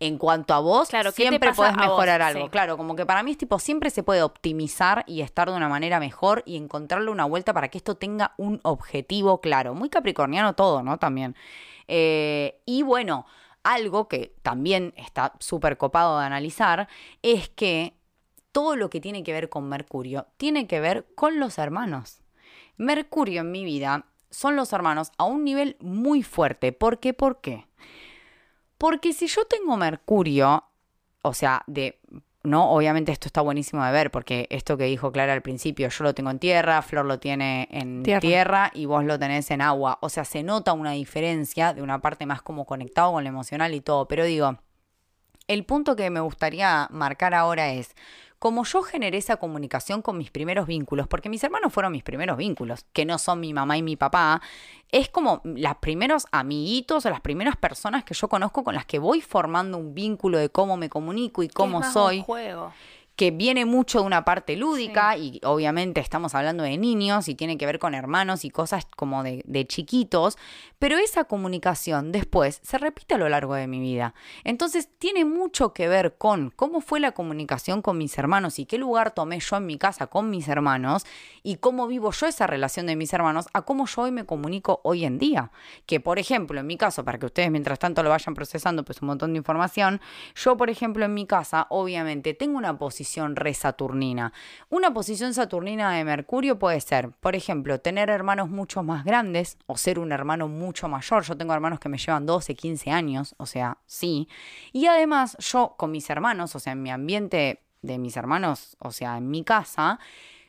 [0.00, 1.80] En cuanto a vos, Claro, ¿qué te siempre podés vos?
[1.80, 2.46] mejorar algo.
[2.46, 2.50] Sí.
[2.50, 5.68] Claro, como que para mí es tipo, siempre se puede optimizar y estar de una
[5.68, 9.74] manera mejor y encontrarle una vuelta para que esto tenga un objetivo claro.
[9.74, 10.98] Muy capricorniano todo, ¿no?
[10.98, 11.36] También.
[11.86, 13.24] Eh, y bueno,
[13.62, 16.88] algo que también está súper copado de analizar
[17.22, 17.94] es que
[18.52, 22.20] todo lo que tiene que ver con Mercurio tiene que ver con los hermanos.
[22.76, 26.72] Mercurio en mi vida son los hermanos a un nivel muy fuerte.
[26.72, 27.14] ¿Por qué?
[27.14, 27.66] ¿Por qué?
[28.84, 30.62] Porque si yo tengo Mercurio,
[31.22, 32.00] o sea, de
[32.42, 32.70] ¿no?
[32.70, 36.14] Obviamente esto está buenísimo de ver porque esto que dijo Clara al principio, yo lo
[36.14, 38.70] tengo en tierra, Flor lo tiene en tierra.
[38.74, 39.96] y vos lo tenés en agua.
[40.02, 43.72] O sea, se nota una diferencia de una parte más como conectado con lo emocional
[43.72, 44.06] y todo.
[44.06, 44.58] Pero digo,
[45.48, 47.94] el punto que me gustaría marcar ahora es,
[48.44, 52.36] como yo generé esa comunicación con mis primeros vínculos, porque mis hermanos fueron mis primeros
[52.36, 54.42] vínculos, que no son mi mamá y mi papá,
[54.92, 58.98] es como los primeros amiguitos o las primeras personas que yo conozco con las que
[58.98, 62.20] voy formando un vínculo de cómo me comunico y cómo soy.
[62.20, 62.70] juego
[63.16, 67.56] que viene mucho de una parte lúdica y obviamente estamos hablando de niños y tiene
[67.56, 70.36] que ver con hermanos y cosas como de, de, chiquitos,
[70.80, 74.14] pero esa comunicación después se repite a lo largo de mi vida.
[74.42, 78.78] Entonces tiene mucho que ver con cómo fue la comunicación con mis hermanos y qué
[78.78, 81.04] lugar tomé yo en mi casa con mis hermanos
[81.44, 84.80] y cómo vivo yo esa relación de mis hermanos a cómo yo hoy me comunico
[84.82, 85.52] hoy en día.
[85.86, 89.00] Que por ejemplo, en mi caso, para que ustedes mientras tanto lo vayan procesando, pues
[89.02, 90.00] un montón de información,
[90.34, 94.32] yo por ejemplo en mi casa obviamente tengo una posición posición re saturnina.
[94.70, 99.76] Una posición saturnina de Mercurio puede ser, por ejemplo, tener hermanos mucho más grandes o
[99.76, 101.22] ser un hermano mucho mayor.
[101.22, 104.26] Yo tengo hermanos que me llevan 12, 15 años, o sea, sí.
[104.72, 108.90] Y además yo con mis hermanos, o sea, en mi ambiente de mis hermanos, o
[108.90, 109.98] sea, en mi casa,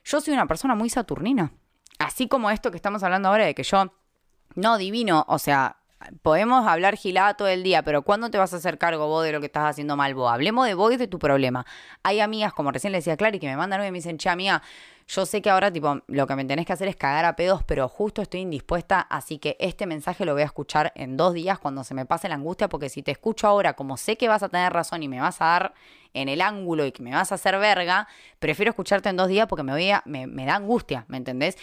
[0.06, 1.52] yo soy una persona muy saturnina.
[2.00, 3.92] Así como esto que estamos hablando ahora de que yo,
[4.56, 5.76] no divino, o sea,
[6.22, 9.32] podemos hablar gilada todo el día, pero ¿cuándo te vas a hacer cargo vos de
[9.32, 10.32] lo que estás haciendo mal vos?
[10.32, 11.66] Hablemos de vos y de tu problema.
[12.04, 14.62] Hay amigas, como recién le decía Clary, que me mandan y me dicen, che, amiga,
[15.08, 17.64] yo sé que ahora, tipo, lo que me tenés que hacer es cagar a pedos,
[17.64, 21.60] pero justo estoy indispuesta, así que este mensaje lo voy a escuchar en dos días
[21.60, 24.42] cuando se me pase la angustia, porque si te escucho ahora, como sé que vas
[24.42, 25.74] a tener razón y me vas a dar
[26.14, 28.08] en el ángulo y que me vas a hacer verga,
[28.40, 31.58] prefiero escucharte en dos días porque me, voy a, me, me da angustia, ¿me entendés?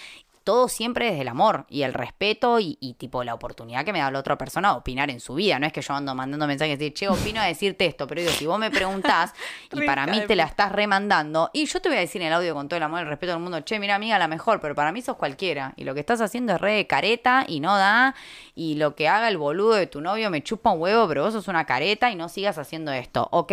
[0.45, 4.11] Todo siempre desde el amor y el respeto y, tipo la oportunidad que me da
[4.11, 5.59] la otra persona a opinar en su vida.
[5.59, 8.21] No es que yo ando mandando mensajes y decir, che, opino a decirte esto, pero
[8.21, 9.33] digo, si vos me preguntás
[9.73, 12.35] y para mí te la estás remandando, y yo te voy a decir en el
[12.35, 14.61] audio con todo el amor y el respeto del mundo, che, mira amiga, la mejor,
[14.61, 15.75] pero para mí sos cualquiera.
[15.77, 18.15] Y lo que estás haciendo es re careta y no da,
[18.55, 21.33] y lo que haga el boludo de tu novio me chupa un huevo, pero vos
[21.33, 23.29] sos una careta y no sigas haciendo esto.
[23.31, 23.53] Ok,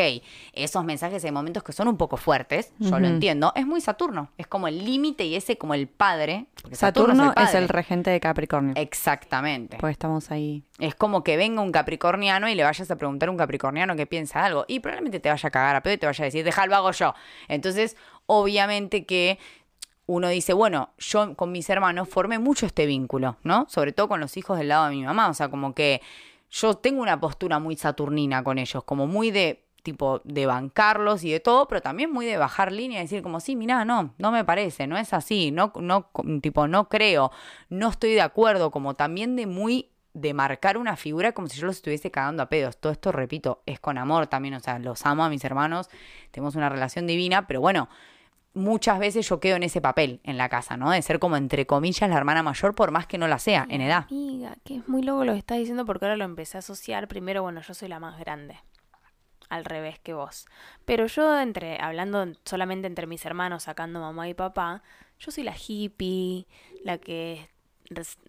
[0.54, 4.30] esos mensajes hay momentos que son un poco fuertes, yo lo entiendo, es muy Saturno,
[4.38, 6.48] es como el límite y ese como el padre.
[6.80, 8.74] Saturno, es, el regente de Capricornio.
[8.78, 9.78] Exactamente.
[9.80, 10.64] Pues estamos ahí.
[10.80, 14.06] Es como que venga un capricorniano y le vayas a preguntar a un capricorniano que
[14.06, 16.46] piensa algo y probablemente te vaya a cagar a pedo y te vaya a decir,
[16.46, 17.14] déjalo hago yo.
[17.50, 19.40] Entonces, obviamente que
[20.06, 23.68] uno dice, bueno, yo con mis hermanos formé mucho este vínculo, ¿no?
[23.70, 26.02] Sobre todo con los hijos del lado de mi mamá, o sea, como que
[26.50, 31.32] yo tengo una postura muy saturnina con ellos, como muy de tipo de bancarlos y
[31.32, 34.32] de todo, pero también muy de bajar línea y decir como, sí, mira, no, no
[34.32, 36.10] me parece, no es así, no, no,
[36.42, 37.32] tipo, no creo,
[37.70, 41.68] no estoy de acuerdo, como también de muy de marcar una figura como si yo
[41.68, 42.78] los estuviese cagando a pedos.
[42.78, 45.90] Todo esto, repito, es con amor también, o sea, los amo a mis hermanos,
[46.32, 47.90] tenemos una relación divina, pero bueno,
[48.54, 50.92] muchas veces yo quedo en ese papel en la casa, ¿no?
[50.92, 53.82] De ser como entre comillas la hermana mayor, por más que no la sea en
[53.82, 54.08] edad.
[54.10, 57.08] Amiga, que es muy loco lo que estás diciendo porque ahora lo empecé a asociar.
[57.08, 58.58] Primero, bueno, yo soy la más grande
[59.50, 60.46] al revés que vos.
[60.86, 64.84] Pero yo, entre, hablando solamente entre mis hermanos, sacando mamá y papá,
[65.20, 66.48] yo soy la hippie,
[66.84, 67.50] la que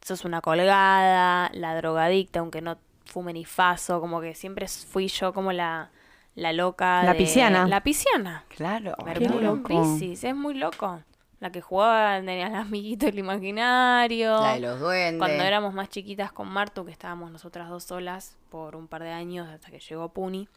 [0.03, 5.33] sos una colgada, la drogadicta, aunque no fume ni faso, como que siempre fui yo
[5.33, 5.91] como la,
[6.35, 7.03] la loca.
[7.05, 7.67] La pisciana.
[7.67, 8.45] La pisciana.
[8.49, 8.95] Claro.
[9.05, 11.03] Mercurio Piscis, es muy loco.
[11.41, 14.41] La que jugaba, tenía el amiguito el imaginario.
[14.41, 15.19] La de los duendes.
[15.19, 19.11] Cuando éramos más chiquitas con Martu, que estábamos nosotras dos solas por un par de
[19.11, 20.49] años hasta que llegó Puni.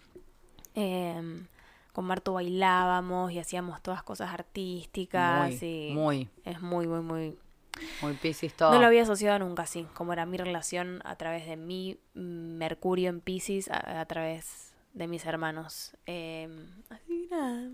[0.76, 1.46] Em,
[1.94, 5.62] con Marto bailábamos y hacíamos todas cosas artísticas.
[5.62, 6.30] Muy, y muy.
[6.44, 7.38] Es muy, muy, muy...
[8.02, 8.72] Muy Pisces todo.
[8.72, 13.10] No lo había asociado nunca así, como era mi relación a través de mi Mercurio
[13.10, 15.96] en Pisces, a, través de mis hermanos.
[16.06, 16.48] Eh,
[16.90, 17.68] así nada,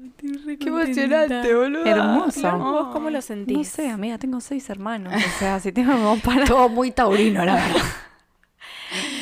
[0.58, 1.86] Qué emocionante, boludo.
[1.86, 2.58] Hermoso.
[2.58, 3.58] ¿Vos cómo lo sentís?
[3.58, 5.14] No sé, amiga, tengo seis hermanos.
[5.14, 6.46] o sea, si tengo para...
[6.46, 7.82] Todo muy taurino, la verdad.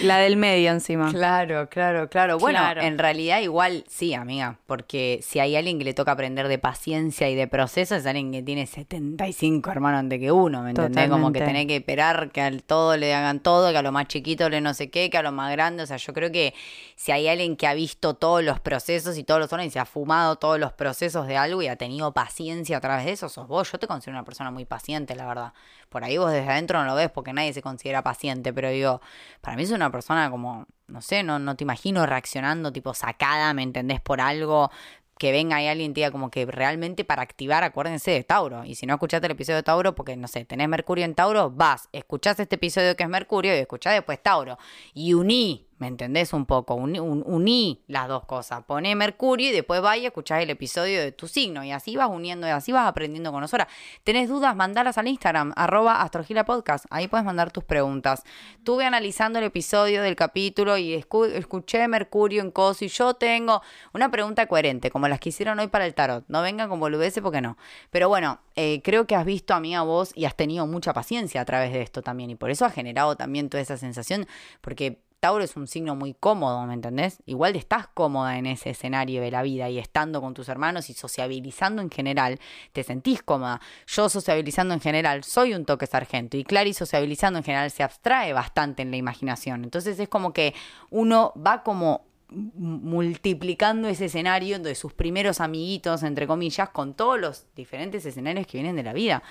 [0.04, 1.12] La del medio encima.
[1.12, 2.38] Claro, claro, claro.
[2.38, 6.60] Bueno, en realidad igual sí, amiga, porque si hay alguien que le toca aprender de
[6.60, 11.10] paciencia y de proceso, es alguien que tiene 75 hermanos antes que uno, ¿me entendés?
[11.10, 14.08] Como que tenés que esperar que al todo le hagan todo, que a lo más
[14.08, 15.84] chiquito le no sé qué, que a lo más grande.
[15.84, 16.54] O sea, yo creo que
[16.96, 19.80] si hay alguien que ha visto todos los procesos y todos los zonas y se
[19.80, 23.30] ha fumado todos los procesos de algo y ha tenido paciencia a través de eso,
[23.30, 23.72] sos vos.
[23.72, 25.54] Yo te considero una persona muy paciente, la verdad.
[25.90, 29.02] Por ahí vos desde adentro no lo ves porque nadie se considera paciente, pero digo,
[29.42, 32.94] para mí es una persona persona como, no sé, no, no te imagino reaccionando tipo
[32.94, 34.00] sacada, ¿me entendés?
[34.02, 34.72] Por algo
[35.18, 38.64] que venga ahí alguien diga como que realmente para activar, acuérdense de Tauro.
[38.66, 41.50] Y si no escuchaste el episodio de Tauro, porque no sé, tenés Mercurio en Tauro,
[41.50, 44.58] vas, escuchás este episodio que es Mercurio y escuchás después Tauro.
[44.94, 46.74] Y uní ¿Me entendés un poco?
[46.74, 48.64] Uní, las dos cosas.
[48.64, 51.64] Poné Mercurio y después vaya y escuchás el episodio de tu signo.
[51.64, 53.68] Y así vas uniendo y así vas aprendiendo con nosotras.
[54.04, 54.56] ¿Tenés dudas?
[54.56, 56.86] Mandalas al Instagram, arroba astrogilapodcast.
[56.90, 58.24] Ahí puedes mandar tus preguntas.
[58.58, 63.62] Estuve analizando el episodio del capítulo y escuché Mercurio en Coso y yo tengo
[63.94, 66.26] una pregunta coherente, como las que hicieron hoy para el tarot.
[66.28, 67.56] No vengan con boludeces porque no.
[67.92, 70.92] Pero bueno, eh, creo que has visto a mí a vos y has tenido mucha
[70.94, 72.32] paciencia a través de esto también.
[72.32, 74.26] Y por eso ha generado también toda esa sensación.
[74.62, 77.22] Porque Tauro es un signo muy cómodo, ¿me entendés?
[77.26, 80.94] Igual estás cómoda en ese escenario de la vida y estando con tus hermanos y
[80.94, 82.40] sociabilizando en general,
[82.72, 83.60] te sentís cómoda.
[83.88, 88.32] Yo sociabilizando en general soy un toque sargento y Clary sociabilizando en general se abstrae
[88.32, 89.66] bastante en la imaginación.
[89.66, 90.56] Entonces es como que
[90.92, 97.48] uno va como multiplicando ese escenario de sus primeros amiguitos, entre comillas, con todos los
[97.54, 99.22] diferentes escenarios que vienen de la vida.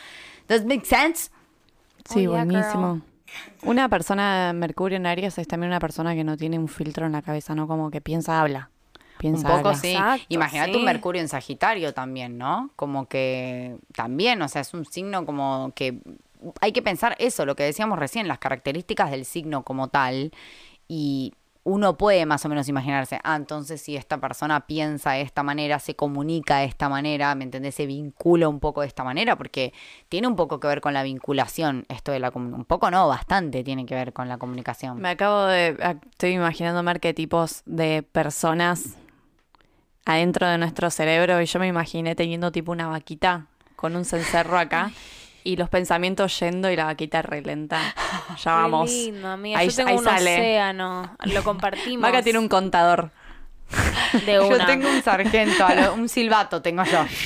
[0.46, 1.30] ¿Does make sense?
[2.04, 3.00] Sí, oh, buenísimo.
[3.62, 7.12] Una persona, Mercurio en Aries, es también una persona que no tiene un filtro en
[7.12, 7.66] la cabeza, ¿no?
[7.66, 8.70] Como que piensa, habla.
[9.18, 9.96] Piensa, un poco sí.
[10.28, 12.70] Imagínate un Mercurio en Sagitario también, ¿no?
[12.76, 15.98] Como que también, o sea, es un signo como que
[16.60, 20.32] hay que pensar eso, lo que decíamos recién, las características del signo como tal.
[20.88, 21.34] Y
[21.66, 25.80] uno puede más o menos imaginarse, ah, entonces si esta persona piensa de esta manera,
[25.80, 27.74] se comunica de esta manera, ¿me entendés?
[27.74, 29.72] Se vincula un poco de esta manera, porque
[30.08, 33.64] tiene un poco que ver con la vinculación, esto de la un poco no, bastante
[33.64, 35.00] tiene que ver con la comunicación.
[35.00, 35.76] Me acabo de,
[36.12, 38.94] estoy imaginando arquetipos de personas
[40.04, 44.56] adentro de nuestro cerebro y yo me imaginé teniendo tipo una vaquita con un cencerro
[44.56, 44.92] acá
[45.46, 47.80] y los pensamientos yendo y la vaquita relenta.
[48.42, 48.90] Ya vamos.
[48.90, 49.58] Qué lindo, amiga.
[49.58, 51.16] Ahí, Yo tengo un océano.
[51.24, 52.02] Lo compartimos.
[52.02, 53.10] Vaca tiene un contador.
[54.26, 54.58] De una.
[54.58, 57.04] Yo tengo un sargento, un silbato tengo yo.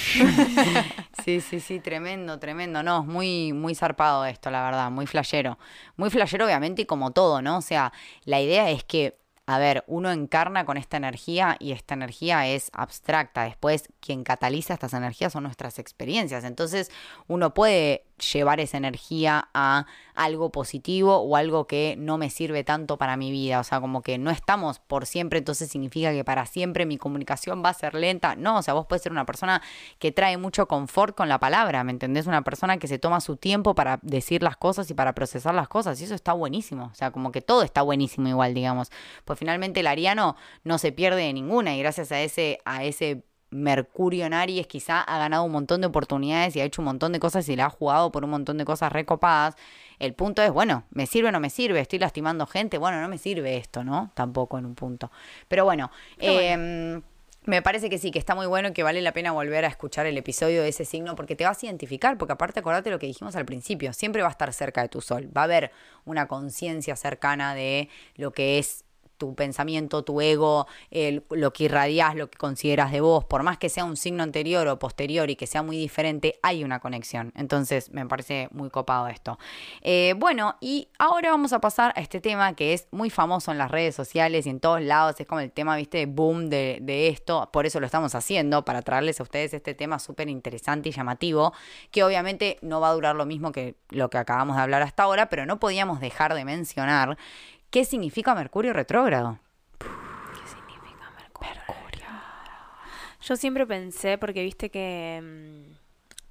[1.25, 2.83] Sí, sí, sí, tremendo, tremendo.
[2.83, 5.59] No, es muy, muy zarpado esto, la verdad, muy flashero.
[5.97, 7.59] Muy flashero, obviamente, y como todo, ¿no?
[7.59, 7.93] O sea,
[8.25, 12.71] la idea es que a ver, uno encarna con esta energía y esta energía es
[12.73, 13.43] abstracta.
[13.43, 16.45] Después, quien cataliza estas energías son nuestras experiencias.
[16.45, 16.89] Entonces,
[17.27, 22.99] uno puede llevar esa energía a algo positivo o algo que no me sirve tanto
[22.99, 23.61] para mi vida.
[23.61, 27.63] O sea, como que no estamos por siempre, entonces significa que para siempre mi comunicación
[27.65, 28.37] va a ser lenta.
[28.37, 29.63] No, o sea, vos puedes ser una persona
[29.99, 32.27] que trae mucho confort con la palabra, ¿me entendés?
[32.27, 35.69] Una persona que se toma su tiempo para decir las cosas y para procesar las
[35.69, 36.01] cosas.
[36.01, 36.91] Y eso está buenísimo.
[36.93, 38.91] O sea, como que todo está buenísimo igual, digamos.
[39.25, 43.25] Pues finalmente el ariano no se pierde de ninguna y gracias a ese, a ese
[43.51, 47.13] Mercurio en Aries quizá ha ganado un montón de oportunidades y ha hecho un montón
[47.13, 49.57] de cosas y le ha jugado por un montón de cosas recopadas.
[49.99, 51.81] El punto es, bueno, ¿me sirve o no me sirve?
[51.81, 52.79] ¿Estoy lastimando gente?
[52.79, 54.13] Bueno, no me sirve esto, ¿no?
[54.15, 55.11] Tampoco en un punto.
[55.49, 57.03] Pero bueno, em,
[57.45, 59.69] me parece que sí, que está muy bueno y que vale la pena volver a
[59.69, 62.99] escuchar el episodio de ese signo porque te vas a identificar, porque aparte acordate lo
[62.99, 65.73] que dijimos al principio, siempre va a estar cerca de tu sol, va a haber
[66.05, 68.85] una conciencia cercana de lo que es
[69.21, 70.67] tu pensamiento, tu ego,
[71.29, 74.67] lo que irradias, lo que consideras de vos, por más que sea un signo anterior
[74.67, 77.33] o posterior y que sea muy diferente, hay una conexión.
[77.37, 79.39] Entonces me parece muy copado esto.
[79.83, 83.59] Eh, bueno, y ahora vamos a pasar a este tema que es muy famoso en
[83.59, 85.21] las redes sociales y en todos lados.
[85.21, 87.51] Es como el tema, viste, boom de, de esto.
[87.53, 91.53] Por eso lo estamos haciendo, para traerles a ustedes este tema súper interesante y llamativo,
[91.91, 95.03] que obviamente no va a durar lo mismo que lo que acabamos de hablar hasta
[95.03, 97.19] ahora, pero no podíamos dejar de mencionar
[97.71, 99.39] ¿Qué significa Mercurio retrógrado?
[99.79, 102.05] ¿Qué significa Mercurio?
[103.23, 105.73] Yo siempre pensé, porque viste que mm,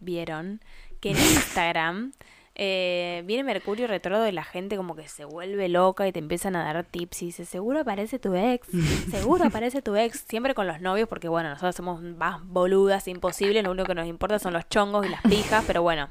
[0.02, 0.60] vieron
[1.00, 2.12] que en Instagram
[2.56, 6.58] eh, viene Mercurio retrógrado y la gente como que se vuelve loca y te empiezan
[6.58, 8.68] a dar tips y dice, seguro aparece tu ex,
[9.10, 13.64] seguro aparece tu ex, siempre con los novios, porque bueno, nosotros somos más boludas, imposible,
[13.64, 16.10] lo único que nos importa son los chongos y las pijas, pero bueno,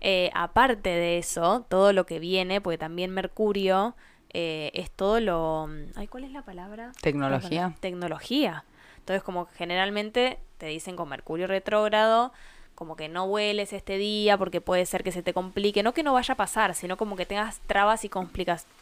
[0.00, 3.96] eh, aparte de eso, todo lo que viene, porque también Mercurio
[4.30, 5.68] eh, es todo lo...
[5.96, 6.92] Ay, ¿Cuál es la palabra?
[7.00, 7.74] Tecnología.
[7.80, 8.64] tecnología.
[8.98, 12.32] Entonces, como generalmente te dicen con Mercurio retrógrado,
[12.74, 15.82] como que no vueles este día porque puede ser que se te complique.
[15.82, 18.72] No que no vaya a pasar, sino como que tengas trabas y complicaciones.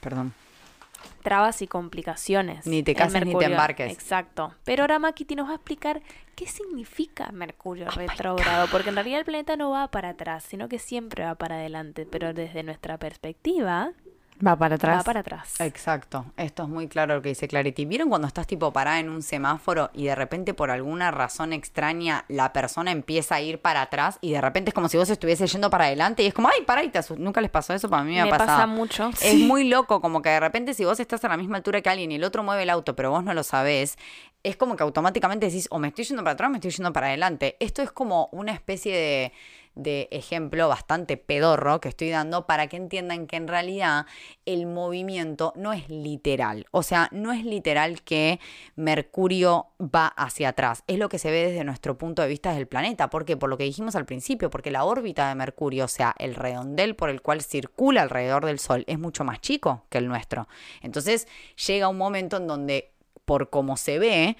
[0.00, 0.32] Perdón.
[1.22, 2.66] Trabas y complicaciones.
[2.66, 3.92] Ni te cases ni te embarques.
[3.92, 4.54] Exacto.
[4.64, 6.02] Pero ahora Makiti nos va a explicar
[6.34, 8.66] qué significa Mercurio oh retrógrado.
[8.72, 12.06] Porque en realidad el planeta no va para atrás, sino que siempre va para adelante.
[12.10, 13.92] Pero desde nuestra perspectiva,
[14.44, 14.98] Va para atrás.
[15.00, 15.60] Va para atrás.
[15.60, 17.84] Exacto, esto es muy claro lo que dice Clarity.
[17.84, 22.24] ¿Vieron cuando estás tipo parada en un semáforo y de repente por alguna razón extraña
[22.28, 25.52] la persona empieza a ir para atrás y de repente es como si vos estuvieses
[25.52, 27.16] yendo para adelante y es como, ay, para y te asu-".
[27.16, 27.88] ¿Nunca les pasó eso?
[27.88, 28.48] Para mí me, ha Me pasado.
[28.48, 29.08] pasa mucho.
[29.10, 29.44] Es sí.
[29.44, 32.10] muy loco, como que de repente si vos estás a la misma altura que alguien
[32.12, 33.96] y el otro mueve el auto, pero vos no lo sabés,
[34.42, 36.92] es como que automáticamente decís, o me estoy yendo para atrás o me estoy yendo
[36.92, 37.56] para adelante.
[37.60, 39.32] Esto es como una especie de,
[39.74, 44.06] de ejemplo bastante pedorro que estoy dando para que entiendan que en realidad
[44.46, 46.66] el movimiento no es literal.
[46.70, 48.40] O sea, no es literal que
[48.76, 50.84] Mercurio va hacia atrás.
[50.86, 53.10] Es lo que se ve desde nuestro punto de vista del planeta.
[53.10, 53.36] ¿Por qué?
[53.36, 56.96] Por lo que dijimos al principio, porque la órbita de Mercurio, o sea, el redondel
[56.96, 60.48] por el cual circula alrededor del Sol, es mucho más chico que el nuestro.
[60.82, 61.26] Entonces
[61.66, 62.92] llega un momento en donde,
[63.24, 64.36] por cómo se ve,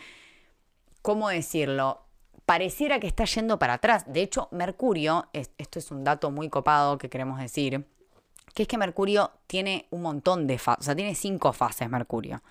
[1.02, 2.03] ¿cómo decirlo?
[2.46, 4.04] Pareciera que está yendo para atrás.
[4.06, 7.86] De hecho, Mercurio, es- esto es un dato muy copado que queremos decir,
[8.54, 12.42] que es que Mercurio tiene un montón de fases, o sea, tiene cinco fases Mercurio.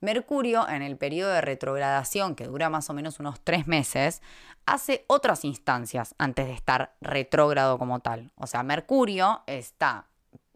[0.00, 4.22] Mercurio, en el periodo de retrogradación, que dura más o menos unos tres meses,
[4.64, 8.32] hace otras instancias antes de estar retrógrado como tal.
[8.36, 10.06] O sea, Mercurio está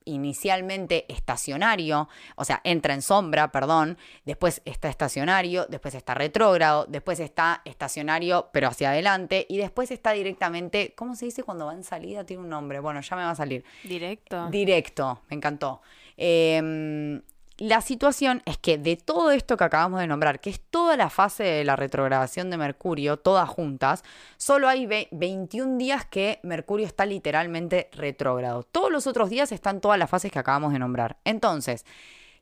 [0.05, 7.21] inicialmente estacionario, o sea, entra en sombra, perdón, después está estacionario, después está retrógrado, después
[7.21, 11.85] está estacionario pero hacia adelante y después está directamente, ¿cómo se dice cuando va en
[11.85, 12.25] salida?
[12.25, 13.65] Tiene un nombre, bueno, ya me va a salir.
[13.83, 14.49] Directo.
[14.51, 15.83] Directo, me encantó.
[16.17, 17.21] Eh,
[17.59, 21.09] la situación es que de todo esto que acabamos de nombrar, que es toda la
[21.09, 24.03] fase de la retrogradación de Mercurio, todas juntas,
[24.37, 28.65] solo hay ve- 21 días que Mercurio está literalmente retrógrado.
[28.65, 31.19] Todos los otros días están todas las fases que acabamos de nombrar.
[31.25, 31.85] Entonces,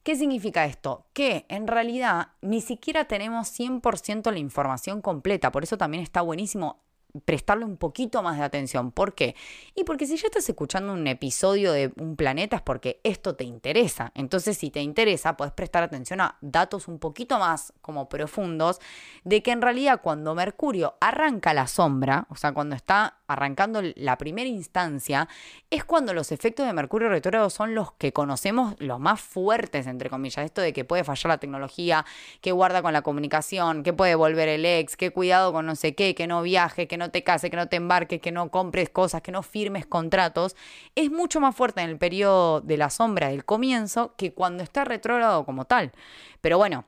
[0.05, 1.07] ¿Qué significa esto?
[1.13, 6.81] Que en realidad ni siquiera tenemos 100% la información completa, por eso también está buenísimo
[7.25, 8.91] prestarle un poquito más de atención.
[8.91, 9.37] ¿Por qué?
[9.75, 13.45] Y porque si ya estás escuchando un episodio de un planeta es porque esto te
[13.45, 14.13] interesa.
[14.15, 18.81] Entonces, si te interesa, puedes prestar atención a datos un poquito más como profundos
[19.25, 24.19] de que en realidad cuando Mercurio arranca la sombra, o sea, cuando está arrancando la
[24.19, 25.29] primera instancia,
[25.71, 30.11] es cuando los efectos de Mercurio retrógrado son los que conocemos los más fuertes, entre
[30.11, 30.45] comillas.
[30.45, 32.05] Esto de que puede fallar la tecnología,
[32.41, 35.95] que guarda con la comunicación, que puede volver el ex, que cuidado con no sé
[35.95, 38.91] qué, que no viaje, que no te case, que no te embarques, que no compres
[38.91, 40.57] cosas, que no firmes contratos.
[40.95, 44.85] Es mucho más fuerte en el periodo de la sombra del comienzo que cuando está
[44.85, 45.93] retrógrado como tal.
[46.41, 46.85] Pero bueno,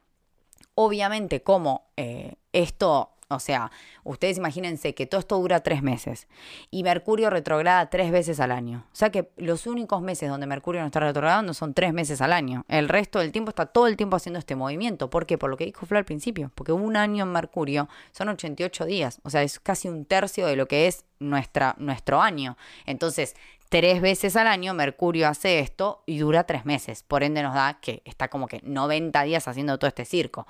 [0.74, 3.70] obviamente como eh, esto, o sea,
[4.04, 6.28] ustedes imagínense que todo esto dura tres meses
[6.70, 8.86] y Mercurio retrograda tres veces al año.
[8.92, 12.32] O sea que los únicos meses donde Mercurio no está retrogradando son tres meses al
[12.32, 12.64] año.
[12.68, 15.10] El resto del tiempo está todo el tiempo haciendo este movimiento.
[15.10, 15.38] ¿Por qué?
[15.38, 16.50] Por lo que dijo Flo al principio.
[16.54, 19.20] Porque un año en Mercurio son 88 días.
[19.22, 22.56] O sea, es casi un tercio de lo que es nuestra, nuestro año.
[22.86, 23.34] Entonces,
[23.68, 27.02] tres veces al año Mercurio hace esto y dura tres meses.
[27.02, 30.46] Por ende nos da que está como que 90 días haciendo todo este circo.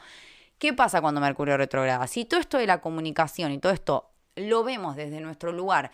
[0.59, 2.07] ¿Qué pasa cuando Mercurio retrograda?
[2.07, 5.91] Si todo esto de la comunicación y todo esto lo vemos desde nuestro lugar,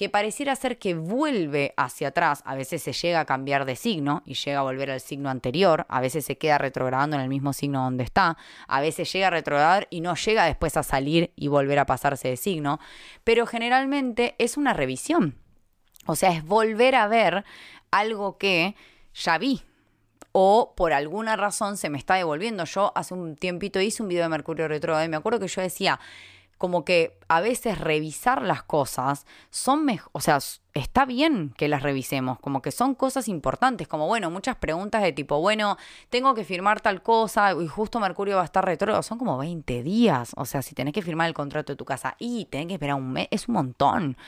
[0.00, 4.22] que pareciera ser que vuelve hacia atrás, a veces se llega a cambiar de signo
[4.24, 7.52] y llega a volver al signo anterior, a veces se queda retrogradando en el mismo
[7.52, 11.48] signo donde está, a veces llega a retrogradar y no llega después a salir y
[11.48, 12.80] volver a pasarse de signo,
[13.24, 15.36] pero generalmente es una revisión.
[16.06, 17.44] O sea, es volver a ver
[17.90, 18.74] algo que
[19.12, 19.62] ya vi,
[20.32, 22.64] o por alguna razón se me está devolviendo.
[22.64, 25.62] Yo hace un tiempito hice un video de Mercurio retrógrado y me acuerdo que yo
[25.62, 26.00] decía
[26.60, 30.38] como que a veces revisar las cosas son mejor, o sea,
[30.74, 35.12] está bien que las revisemos, como que son cosas importantes, como bueno, muchas preguntas de
[35.14, 35.78] tipo, bueno,
[36.10, 39.82] tengo que firmar tal cosa y justo Mercurio va a estar retrógrado, son como 20
[39.82, 42.74] días, o sea, si tenés que firmar el contrato de tu casa y tenés que
[42.74, 44.18] esperar un mes, es un montón.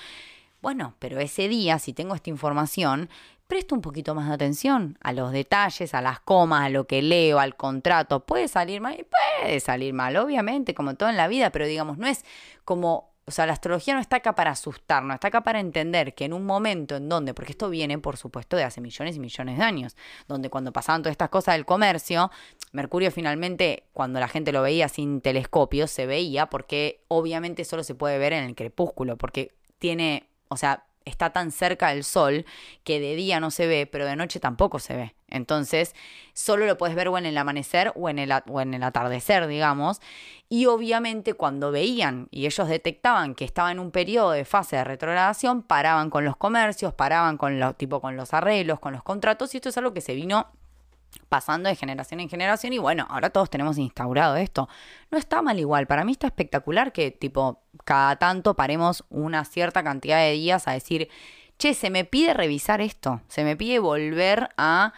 [0.62, 3.10] Bueno, pero ese día, si tengo esta información,
[3.52, 7.02] presto un poquito más de atención a los detalles, a las comas, a lo que
[7.02, 8.24] leo, al contrato.
[8.24, 9.06] Puede salir mal,
[9.42, 12.24] puede salir mal, obviamente, como todo en la vida, pero digamos, no es
[12.64, 16.14] como, o sea, la astrología no está acá para asustar, no está acá para entender
[16.14, 19.20] que en un momento en donde, porque esto viene, por supuesto, de hace millones y
[19.20, 19.96] millones de años,
[20.28, 22.30] donde cuando pasaban todas estas cosas del comercio,
[22.72, 27.94] Mercurio finalmente, cuando la gente lo veía sin telescopio, se veía porque obviamente solo se
[27.94, 32.44] puede ver en el crepúsculo, porque tiene, o sea, está tan cerca del sol
[32.84, 35.14] que de día no se ve, pero de noche tampoco se ve.
[35.28, 35.94] Entonces,
[36.34, 39.46] solo lo puedes ver o en el amanecer o en el, o en el atardecer,
[39.46, 40.00] digamos.
[40.48, 44.84] Y obviamente cuando veían y ellos detectaban que estaba en un periodo de fase de
[44.84, 49.54] retrogradación, paraban con los comercios, paraban con los, tipo, con los arreglos, con los contratos,
[49.54, 50.46] y esto es algo que se vino
[51.28, 54.68] pasando de generación en generación y bueno, ahora todos tenemos instaurado esto.
[55.10, 59.82] No está mal igual, para mí está espectacular que tipo cada tanto paremos una cierta
[59.82, 61.08] cantidad de días a decir,
[61.58, 64.92] che, se me pide revisar esto, se me pide volver a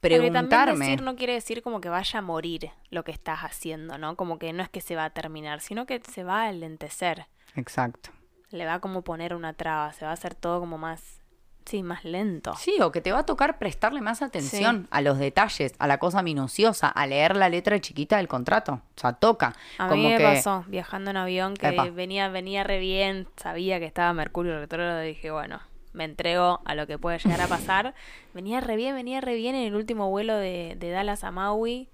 [0.00, 0.48] preguntarme.
[0.48, 4.16] también decir no quiere decir como que vaya a morir lo que estás haciendo, ¿no?
[4.16, 7.26] Como que no es que se va a terminar, sino que se va a lentecer.
[7.56, 8.10] Exacto.
[8.50, 11.20] Le va a como poner una traba, se va a hacer todo como más,
[11.68, 12.54] sí, más lento.
[12.56, 15.98] Sí, o que te va a tocar prestarle más atención a los detalles, a la
[15.98, 18.80] cosa minuciosa, a leer la letra chiquita del contrato.
[18.96, 19.54] O sea, toca.
[19.78, 21.84] A como mí me que, pasó viajando en avión que Epa.
[21.90, 25.60] venía venía re bien, sabía que estaba Mercurio retrógrado y dije, bueno,
[25.92, 27.94] me entrego a lo que puede llegar a pasar.
[28.34, 31.88] venía re bien, venía re bien en el último vuelo de, de Dallas a Maui.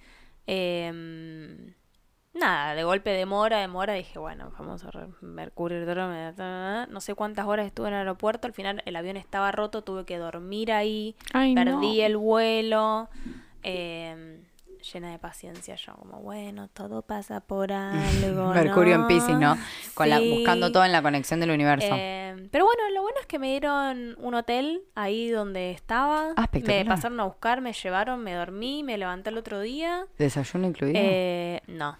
[0.46, 1.74] Em,
[2.34, 5.84] nada, de golpe demora, demora, dije, bueno, vamos a Mercurio.
[6.88, 10.04] No sé cuántas horas estuve en el aeropuerto, al final el avión estaba roto, tuve
[10.04, 12.06] que dormir ahí, Ay, perdí no.
[12.06, 13.08] el vuelo.
[13.62, 14.42] em,
[14.92, 18.52] llena de paciencia yo, como, bueno, todo pasa por algo.
[18.52, 19.56] Mercurio en Pisces, ¿no?
[19.94, 21.88] Con la, buscando todo en la conexión del universo.
[21.90, 26.32] Eh, pero bueno, lo bueno es que me dieron un hotel ahí donde estaba.
[26.36, 30.06] Ah, me pasaron a buscar, me llevaron, me dormí, me levanté el otro día.
[30.18, 30.98] ¿Desayuno incluido?
[31.02, 31.96] Eh, no.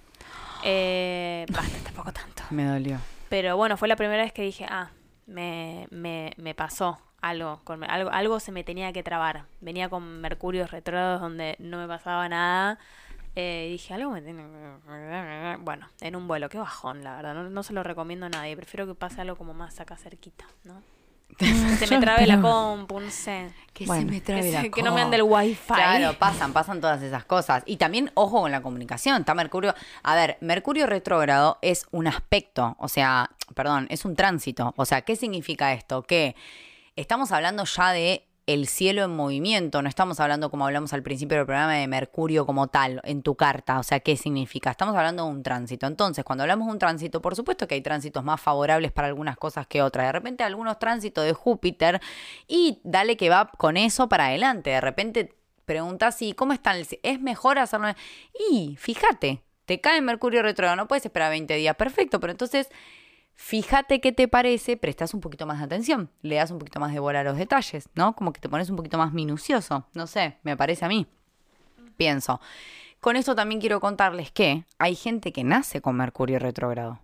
[0.65, 2.43] Eh, basta, tampoco tanto.
[2.51, 2.99] Me dolió.
[3.29, 4.91] Pero bueno, fue la primera vez que dije, ah,
[5.27, 8.11] me, me, me pasó algo, con, algo.
[8.11, 9.45] Algo se me tenía que trabar.
[9.61, 12.79] Venía con Mercurios retrógrados donde no me pasaba nada.
[13.37, 15.57] Eh, dije, algo me tiene que...
[15.61, 17.35] Bueno, en un vuelo, qué bajón, la verdad.
[17.35, 18.57] No, no se lo recomiendo a nadie.
[18.57, 20.83] Prefiero que pase algo como más acá cerquita, ¿no?
[21.39, 23.51] se me trabe la compu, no sé.
[23.72, 25.75] Que Bueno, se me trabe que, la se- que no me ande el wifi.
[25.75, 27.64] Claro, pasan, pasan todas esas cosas.
[27.66, 29.20] Y también, ojo con la comunicación.
[29.20, 29.75] Está Mercurio.
[30.05, 34.75] A ver, Mercurio retrógrado es un aspecto, o sea, perdón, es un tránsito.
[34.77, 36.03] O sea, ¿qué significa esto?
[36.05, 36.37] Que
[36.95, 41.39] estamos hablando ya de el cielo en movimiento, no estamos hablando como hablamos al principio
[41.39, 44.71] del programa de Mercurio como tal, en tu carta, o sea, ¿qué significa?
[44.71, 45.87] Estamos hablando de un tránsito.
[45.87, 49.37] Entonces, cuando hablamos de un tránsito, por supuesto que hay tránsitos más favorables para algunas
[49.39, 50.07] cosas que otras.
[50.07, 52.01] De repente algunos tránsitos de Júpiter
[52.47, 54.71] y dale que va con eso para adelante.
[54.71, 55.35] De repente
[55.65, 57.89] preguntas si cómo está el ci- es mejor hacerlo
[58.51, 62.69] y fíjate, te cae Mercurio retrógrado, no puedes esperar 20 días, perfecto, pero entonces
[63.35, 66.93] fíjate qué te parece, prestas un poquito más de atención, le das un poquito más
[66.93, 68.14] de bola a los detalles, ¿no?
[68.14, 71.07] Como que te pones un poquito más minucioso, no sé, me parece a mí.
[71.97, 72.41] Pienso.
[73.01, 77.01] Con esto también quiero contarles que hay gente que nace con Mercurio retrógrado.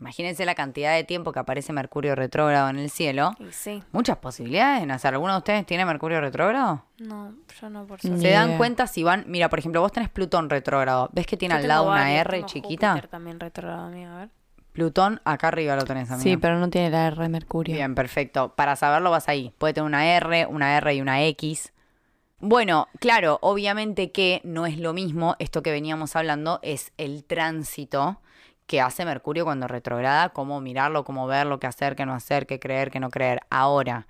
[0.00, 3.30] Imagínense la cantidad de tiempo que aparece Mercurio retrógrado en el cielo.
[3.52, 3.82] Sí.
[3.92, 5.14] Muchas posibilidades de nacer.
[5.14, 6.84] ¿Alguno de ustedes tiene Mercurio retrógrado?
[6.98, 8.20] No, yo no por suerte.
[8.20, 9.24] Se dan cuenta si van.
[9.28, 11.08] Mira, por ejemplo, vos tenés Plutón retrógrado.
[11.12, 12.90] ¿Ves que tiene Yo al lado una varios, R chiquita?
[12.90, 14.30] Júpiter también retrógrado, amigo, a ver.
[14.74, 16.24] Plutón, acá arriba lo tenés, amigo.
[16.24, 17.76] Sí, pero no tiene la R de Mercurio.
[17.76, 18.56] Bien, perfecto.
[18.56, 19.54] Para saberlo vas ahí.
[19.56, 21.72] Puede tener una R, una R y una X.
[22.40, 25.36] Bueno, claro, obviamente que no es lo mismo.
[25.38, 28.20] Esto que veníamos hablando es el tránsito
[28.66, 32.58] que hace Mercurio cuando retrograda, cómo mirarlo, cómo verlo, qué hacer, qué no hacer, qué
[32.58, 33.42] creer, qué no creer.
[33.50, 34.08] Ahora,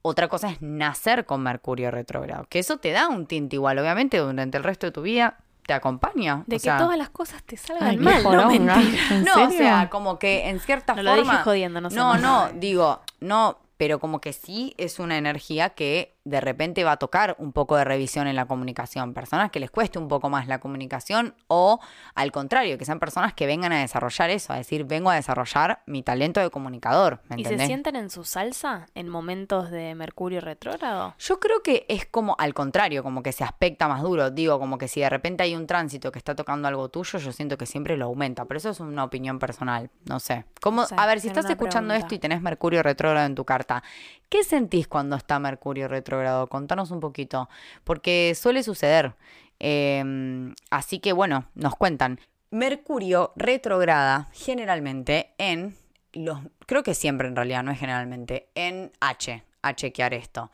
[0.00, 4.16] otra cosa es nacer con Mercurio retrógrado, que eso te da un tinte igual, obviamente,
[4.16, 5.36] durante el resto de tu vida
[5.68, 6.44] te acompaña.
[6.46, 8.76] De o que sea, todas las cosas te salgan Ay, mal, no poronga.
[8.76, 9.02] mentira.
[9.10, 11.32] ¿En no, o sea, como que en cierta No lo forma.
[11.32, 15.68] dije jodiendo, no sé No, no, digo, no, pero como que sí es una energía
[15.68, 19.14] que de repente va a tocar un poco de revisión en la comunicación.
[19.14, 21.80] Personas que les cueste un poco más la comunicación o
[22.14, 25.82] al contrario, que sean personas que vengan a desarrollar eso, a decir, vengo a desarrollar
[25.86, 27.22] mi talento de comunicador.
[27.28, 31.14] ¿Me ¿Y se sienten en su salsa en momentos de Mercurio retrógrado?
[31.18, 34.30] Yo creo que es como al contrario, como que se aspecta más duro.
[34.30, 37.32] Digo, como que si de repente hay un tránsito que está tocando algo tuyo, yo
[37.32, 38.44] siento que siempre lo aumenta.
[38.44, 40.44] Pero eso es una opinión personal, no sé.
[40.60, 42.06] Como, No sé, a ver, si estás escuchando pregunta.
[42.06, 43.82] esto y tenés Mercurio retrógrado en tu carta,
[44.28, 46.17] ¿qué sentís cuando está Mercurio retrógrado?
[46.48, 47.48] Contanos un poquito,
[47.84, 49.14] porque suele suceder.
[49.60, 52.20] Eh, así que bueno, nos cuentan.
[52.50, 55.76] Mercurio retrograda generalmente en
[56.12, 60.50] los, creo que siempre en realidad, no es generalmente, en H, a chequear esto,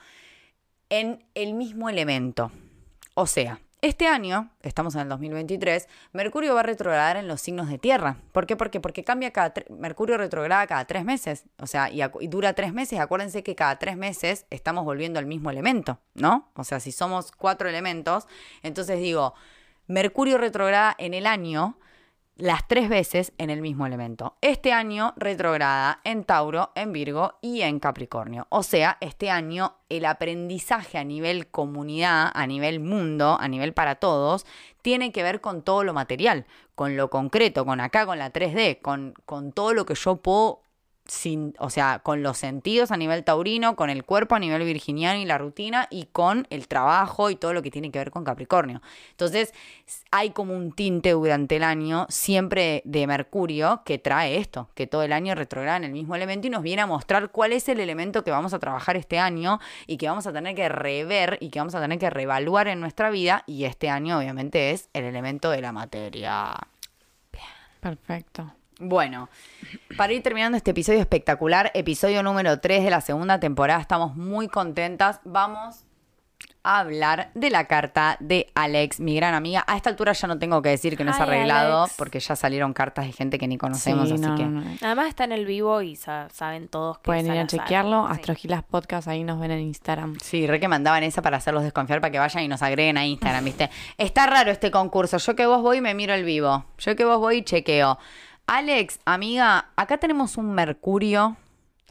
[0.90, 2.50] en el mismo elemento.
[3.14, 7.68] O sea, este año, estamos en el 2023, Mercurio va a retrogradar en los signos
[7.68, 8.16] de tierra.
[8.32, 8.56] ¿Por qué?
[8.56, 11.44] Porque, porque cambia cada Mercurio retrograda cada tres meses.
[11.58, 12.98] O sea, y, y dura tres meses.
[12.98, 16.48] Acuérdense que cada tres meses estamos volviendo al mismo elemento, ¿no?
[16.54, 18.26] O sea, si somos cuatro elementos,
[18.62, 19.34] entonces digo,
[19.86, 21.76] Mercurio retrograda en el año
[22.36, 24.36] las tres veces en el mismo elemento.
[24.40, 28.46] Este año retrograda en Tauro, en Virgo y en Capricornio.
[28.48, 33.96] O sea, este año el aprendizaje a nivel comunidad, a nivel mundo, a nivel para
[33.96, 34.46] todos,
[34.82, 38.80] tiene que ver con todo lo material, con lo concreto, con acá, con la 3D,
[38.80, 40.63] con, con todo lo que yo puedo
[41.06, 45.20] sin, o sea, con los sentidos a nivel taurino, con el cuerpo a nivel virginiano
[45.20, 48.24] y la rutina y con el trabajo y todo lo que tiene que ver con
[48.24, 48.80] Capricornio.
[49.10, 49.52] Entonces,
[50.10, 55.02] hay como un tinte durante el año siempre de Mercurio que trae esto, que todo
[55.02, 57.80] el año retrograda en el mismo elemento y nos viene a mostrar cuál es el
[57.80, 61.50] elemento que vamos a trabajar este año y que vamos a tener que rever y
[61.50, 65.04] que vamos a tener que reevaluar en nuestra vida y este año obviamente es el
[65.04, 66.54] elemento de la materia.
[67.80, 68.50] Perfecto.
[68.80, 69.28] Bueno,
[69.96, 74.48] para ir terminando este episodio espectacular, episodio número 3 de la segunda temporada, estamos muy
[74.48, 75.20] contentas.
[75.24, 75.84] Vamos
[76.66, 79.62] a hablar de la carta de Alex, mi gran amiga.
[79.66, 81.94] A esta altura ya no tengo que decir que no es Hi, arreglado, Alex.
[81.98, 84.44] porque ya salieron cartas de gente que ni conocemos, Sí, así no, que...
[84.44, 84.70] no, no.
[84.80, 88.06] Además está en el vivo y sa- saben todos que Pueden es ir a chequearlo.
[88.08, 88.12] Sí.
[88.14, 90.16] Astrogilas Podcast, ahí nos ven en Instagram.
[90.20, 93.06] Sí, re que mandaban esa para hacerlos desconfiar para que vayan y nos agreguen a
[93.06, 93.70] Instagram, ¿viste?
[93.98, 95.18] Está raro este concurso.
[95.18, 96.64] Yo que vos voy me miro el vivo.
[96.78, 97.98] Yo que vos voy y chequeo.
[98.46, 101.38] Alex, amiga, acá tenemos un Mercurio.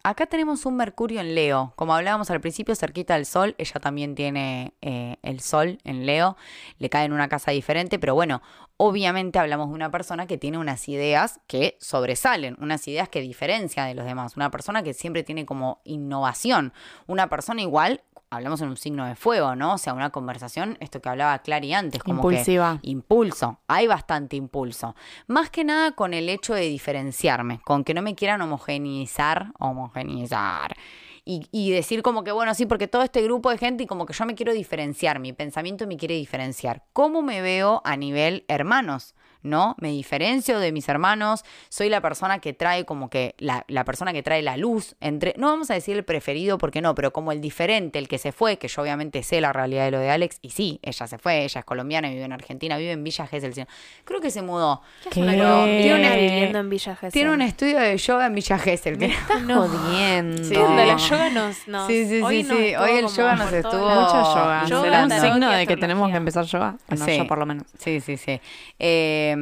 [0.03, 1.73] Acá tenemos un Mercurio en Leo.
[1.75, 3.55] Como hablábamos al principio, cerquita del Sol.
[3.57, 6.37] Ella también tiene eh, el Sol en Leo.
[6.77, 8.43] Le cae en una casa diferente, pero bueno,
[8.77, 13.87] obviamente hablamos de una persona que tiene unas ideas que sobresalen, unas ideas que diferencian
[13.87, 14.35] de los demás.
[14.35, 16.71] Una persona que siempre tiene como innovación.
[17.07, 18.03] Una persona igual,
[18.35, 19.73] hablamos en un signo de fuego, ¿no?
[19.73, 22.79] O sea, una conversación, esto que hablaba Clary antes, como que Impulsiva.
[22.81, 24.95] impulso, hay bastante impulso.
[25.27, 30.75] Más que nada con el hecho de diferenciarme, con que no me quieran homogeneizar, homogeneizar.
[31.25, 34.05] Y, y decir como que, bueno, sí, porque todo este grupo de gente y como
[34.05, 36.83] que yo me quiero diferenciar, mi pensamiento me quiere diferenciar.
[36.91, 39.15] ¿Cómo me veo a nivel hermanos?
[39.43, 39.75] ¿No?
[39.79, 44.13] Me diferencio de mis hermanos, soy la persona que trae como que, la, la persona
[44.13, 47.31] que trae la luz entre, no vamos a decir el preferido porque no, pero como
[47.33, 50.09] el diferente, el que se fue, que yo obviamente sé la realidad de lo de
[50.09, 53.27] Alex, y sí, ella se fue, ella es colombiana, vive en Argentina, vive en Villa
[53.27, 53.67] Gesell.
[54.05, 54.81] Creo que se mudó.
[55.11, 55.19] ¿Qué?
[55.21, 57.11] Una tiene una- viviendo en Villa Gesell.
[57.11, 58.97] Tiene un estudio de yoga en Villa Gesell.
[58.97, 59.13] que-
[59.45, 59.67] No.
[59.67, 60.43] Jodiendo.
[60.43, 60.85] Sí, ¿Qué onda?
[60.85, 60.99] La no.
[60.99, 62.75] yoga nos, nos- Sí, sí, hoy sí, nos sí.
[62.75, 63.89] Hoy el yoga nos estuvo-.
[63.89, 64.65] Mucho yoga.
[64.67, 66.77] Yoga, ¿Será un signo de que tenemos que empezar yoga?
[66.87, 67.17] Bueno, Sí.
[67.17, 67.65] yo por lo menos.
[67.77, 68.39] Sí, sí, sí.
[68.79, 69.32] Eh,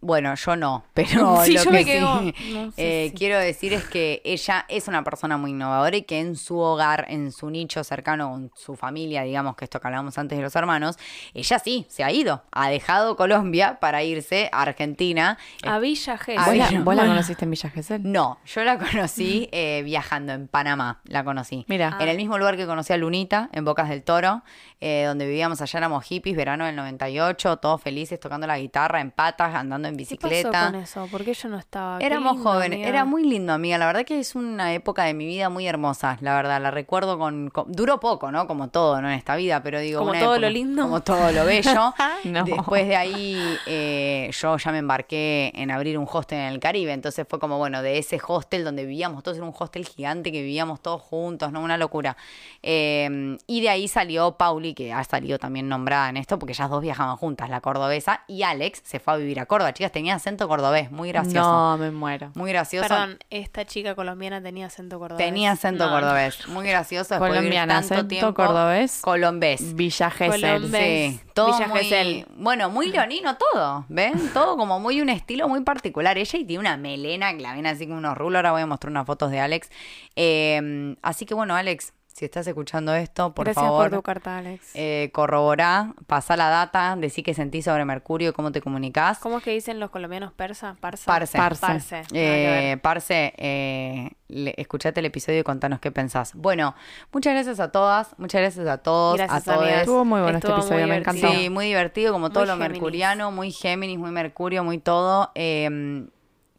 [0.00, 3.72] bueno, yo no, pero Sí, lo yo que me sí, no eh, si- quiero decir
[3.72, 7.50] es que ella es una persona muy innovadora y que en su hogar, en su
[7.50, 10.96] nicho cercano, con su familia, digamos que esto que hablábamos antes de los hermanos,
[11.34, 15.38] ella sí, se ha ido, ha dejado Colombia para irse a Argentina.
[15.64, 16.58] A Villa A ¿Vos, Gesell.
[16.58, 18.00] la, Villa- vos la conociste en Villa Gesell?
[18.04, 21.64] No, yo la conocí eh, viajando en Panamá, la conocí.
[21.68, 21.96] Mira.
[22.00, 24.42] En el mismo lugar que conocí a Lunita, en Bocas del Toro,
[24.80, 29.10] eh, donde vivíamos allá, éramos hippies, verano del 98, todos felices, tocando la guitarra en
[29.38, 30.66] patas, andando en ¿Qué pasó bicicleta.
[30.66, 31.06] con eso?
[31.10, 31.98] ¿Por qué yo no estaba?
[32.00, 32.88] Éramos jóvenes, amiga.
[32.88, 33.78] era muy lindo, amiga.
[33.78, 36.60] La verdad que es una época de mi vida muy hermosa, la verdad.
[36.60, 37.48] La recuerdo con.
[37.50, 38.46] con- duró poco, ¿no?
[38.46, 39.08] Como todo, ¿no?
[39.08, 40.00] En esta vida, pero digo.
[40.00, 40.82] Como una todo época- lo lindo.
[40.82, 41.94] Como todo lo bello.
[42.24, 42.44] No.
[42.44, 46.92] Después de ahí, eh, yo ya me embarqué en abrir un hostel en el Caribe.
[46.92, 50.42] Entonces fue como, bueno, de ese hostel donde vivíamos todos, era un hostel gigante que
[50.42, 51.60] vivíamos todos juntos, ¿no?
[51.60, 52.16] Una locura.
[52.62, 56.68] Eh, y de ahí salió Pauli, que ha salido también nombrada en esto, porque ellas
[56.70, 59.72] dos viajaban juntas, la cordobesa, y Alex se fue a vivir a Córdoba.
[59.72, 61.40] Chicas, tenía acento cordobés, muy gracioso.
[61.40, 62.30] No, me muero.
[62.34, 62.88] Muy gracioso.
[62.88, 65.24] Perdón, esta chica colombiana tenía acento cordobés.
[65.24, 66.46] Tenía acento No, cordobés.
[66.48, 67.14] Muy gracioso.
[67.14, 68.34] después de vivir Colombiana, tanto acento tiempo.
[68.34, 69.00] cordobés.
[69.02, 69.74] Colombés.
[69.74, 70.40] Villa Gesell.
[70.40, 71.12] Colombés.
[71.14, 72.26] Sí, todo Villa muy, Gesell.
[72.36, 74.30] bueno, muy leonino todo, ¿ven?
[74.32, 76.16] Todo como muy un estilo muy particular.
[76.18, 78.38] Ella y tiene una melena que la ven así con unos rulos.
[78.38, 79.68] Ahora voy a mostrar unas fotos de Alex.
[80.16, 84.38] Eh, así que bueno, Alex, si estás escuchando esto, por Gracias favor, por tu carta,
[84.38, 84.70] Alex.
[84.74, 89.18] eh, corroborá, pasá la data, decí qué sentís sobre Mercurio, cómo te comunicás.
[89.20, 90.76] ¿Cómo es que dicen los colombianos persa?
[90.80, 91.04] Parsa.
[91.06, 91.38] Parce.
[91.38, 92.80] Nada que Eh, ver.
[92.80, 96.34] parce, eh, le- escuchate el episodio y contanos qué pensás.
[96.34, 96.74] Bueno,
[97.12, 99.68] muchas gracias a todas, muchas gracias a todos, Gracias, a todos.
[99.68, 101.26] Estuvo muy bueno este Estuvo episodio, muy me divertido.
[101.28, 101.40] encantó.
[101.40, 102.72] Sí, muy divertido, como todo Muy lo Géminis.
[102.72, 105.30] mercuriano, muy Géminis, muy Mercurio, muy todo.
[105.36, 106.08] Eh,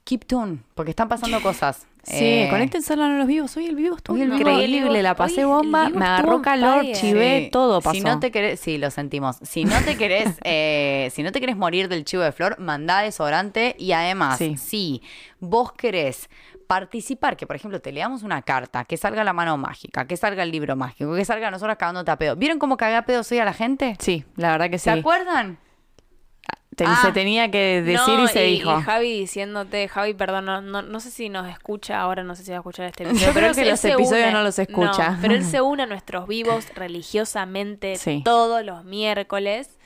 [0.10, 1.86] keep tune, porque están pasando cosas.
[2.02, 3.56] Sí, Eh, conéctense a los vivos.
[3.58, 7.50] Hoy el vivo estuvo vivo- increíble, la pasé bomba, me agarró calor, chivé, Sí.
[7.52, 7.94] todo pasó.
[7.94, 9.38] Si no te querés, sí, lo sentimos.
[9.44, 13.02] Si no te querés, eh, si no te querés morir del chivo de flor, mandá
[13.02, 14.58] desodorante y además, Sí.
[14.58, 15.02] si
[15.40, 16.30] vos querés
[16.68, 20.44] participar, que por ejemplo te leamos una carta, que salga la mano mágica, que salga
[20.44, 22.36] el libro mágico, que salga nosotros cagándote a pedo.
[22.36, 23.96] ¿Vieron cómo cagué a pedo soy a la gente?
[24.00, 24.84] Sí, la verdad que sí.
[24.86, 25.58] ¿Se acuerdan?
[26.80, 26.98] Te- Ah.
[27.02, 28.80] Se tenía que decir No, y se dijo.
[28.80, 32.44] Y Javi diciéndote, Javi, perdón, no, no, no sé si nos escucha ahora, no sé
[32.44, 33.34] si va a escuchar este Yo episodio.
[33.34, 35.10] creo pero que los episodios une- no los escucha.
[35.12, 38.22] No, pero él se une a nuestros vivos religiosamente Sí.
[38.24, 39.78] todos los miércoles.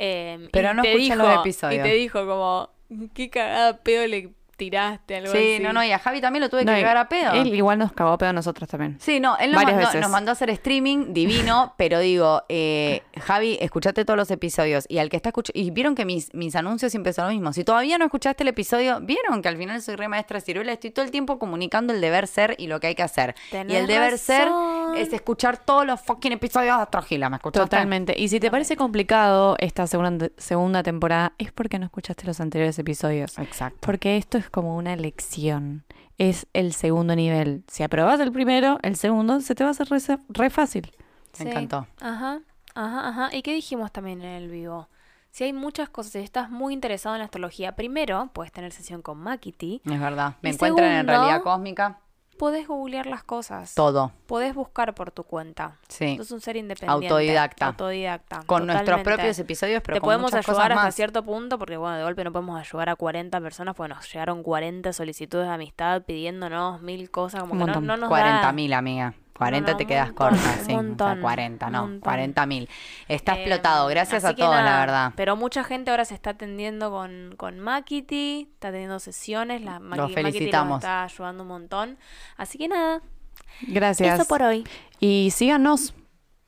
[0.00, 1.86] eh, Pero y no te escucha dijo, los episodios.
[1.86, 2.70] Y te dijo como,
[3.14, 5.62] qué cagada pedo le tiraste, algo Sí, así.
[5.62, 7.32] no, no, y a Javi también lo tuve No, que cagar a pedo.
[7.32, 8.98] Él igual nos cagó a pedo a nosotros también.
[9.00, 10.00] Sí, no, él nos Varias mandó, veces.
[10.02, 14.98] nos mandó a hacer streaming divino, pero digo, eh, Javi, escuchate todos los episodios y
[14.98, 17.52] al que está escuchando, y vieron que mis, mis anuncios siempre son lo mismo.
[17.52, 20.72] Si todavía no escuchaste el episodio, vieron que al final soy re maestra de ciruela,
[20.72, 23.34] estoy todo el tiempo comunicando el deber ser y lo que hay que hacer.
[23.52, 24.48] y el deber ser
[24.96, 27.64] es escuchar todos los fucking episodios de Astrogila, ¿me escuchaste?
[27.70, 28.14] Totalmente.
[28.18, 32.78] Y si te parece complicado esta segunda, segunda temporada, es porque no escuchaste los anteriores
[32.78, 33.38] episodios.
[33.38, 33.78] Exacto.
[33.80, 35.84] Porque esto es como una lección.
[36.18, 37.64] Es el segundo nivel.
[37.68, 40.90] Si aprobas el primero, el segundo se te va a hacer re, re fácil.
[41.38, 41.48] Me Sí.
[41.50, 41.86] encantó.
[42.00, 42.40] Ajá,
[42.74, 43.36] ajá, ajá.
[43.36, 44.88] ¿Y qué dijimos también en el vivo?
[45.30, 49.02] Si hay muchas cosas, si estás muy interesado en la astrología, primero puedes tener sesión
[49.02, 50.34] con Makiti, Es verdad.
[50.42, 52.00] Me Y encuentran en realidad cósmica.
[52.38, 53.74] Podés googlear las cosas.
[53.74, 54.12] Todo.
[54.26, 55.76] Podés buscar por tu cuenta.
[55.88, 56.16] Sí.
[56.16, 57.06] Sos un ser independiente.
[57.08, 57.66] Autodidacta.
[57.66, 58.42] Autodidacta.
[58.46, 60.94] Con nuestros propios episodios, pero Te con podemos muchas ayudar cosas hasta más.
[60.94, 64.42] cierto punto, porque bueno, de golpe no podemos ayudar a 40 personas, porque nos llegaron
[64.42, 68.52] 40 solicitudes de amistad pidiéndonos mil cosas, como Un que no, no nos 40 da.
[68.52, 69.14] mil, amiga.
[69.38, 70.60] 40 No, no, te quedas montón, corta, sí.
[70.60, 71.80] O sea, montón, 40, un no.
[71.82, 72.00] montón.
[72.00, 72.68] 40 mil.
[73.08, 73.86] Está Eh, explotado.
[73.88, 75.12] Gracias a todos, la verdad.
[75.16, 79.96] Pero mucha gente ahora se está atendiendo con, con Makiti, está teniendo sesiones, la Maki-
[79.96, 81.98] nos está ayudando un montón.
[82.36, 83.00] Así que nada,
[83.62, 84.18] Gracias.
[84.20, 84.64] eso por hoy.
[85.00, 85.94] Y síganos.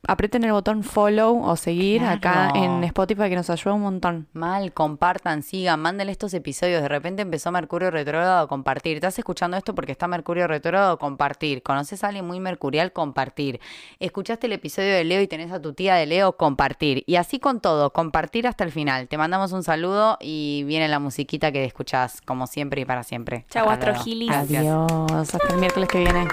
[0.08, 4.28] Aprieten el botón follow o seguir acá en Spotify que nos ayuda un montón.
[4.32, 6.80] Mal, compartan, sigan, mándenle estos episodios.
[6.80, 8.96] De repente empezó Mercurio retrógrado, compartir.
[8.96, 10.98] ¿Estás escuchando esto porque está Mercurio retrógrado?
[10.98, 11.62] Compartir.
[11.62, 12.92] ¿Conoces a alguien muy mercurial?
[12.92, 13.60] Compartir.
[13.98, 16.32] ¿Escuchaste el episodio de Leo y tenés a tu tía de Leo?
[16.32, 17.04] Compartir.
[17.06, 19.06] Y así con todo, compartir hasta el final.
[19.06, 23.44] Te mandamos un saludo y viene la musiquita que escuchás como siempre y para siempre.
[23.50, 23.68] Chau.
[23.68, 24.30] Astrogilis.
[24.30, 24.90] Adiós.
[25.12, 26.26] Hasta el miércoles que viene.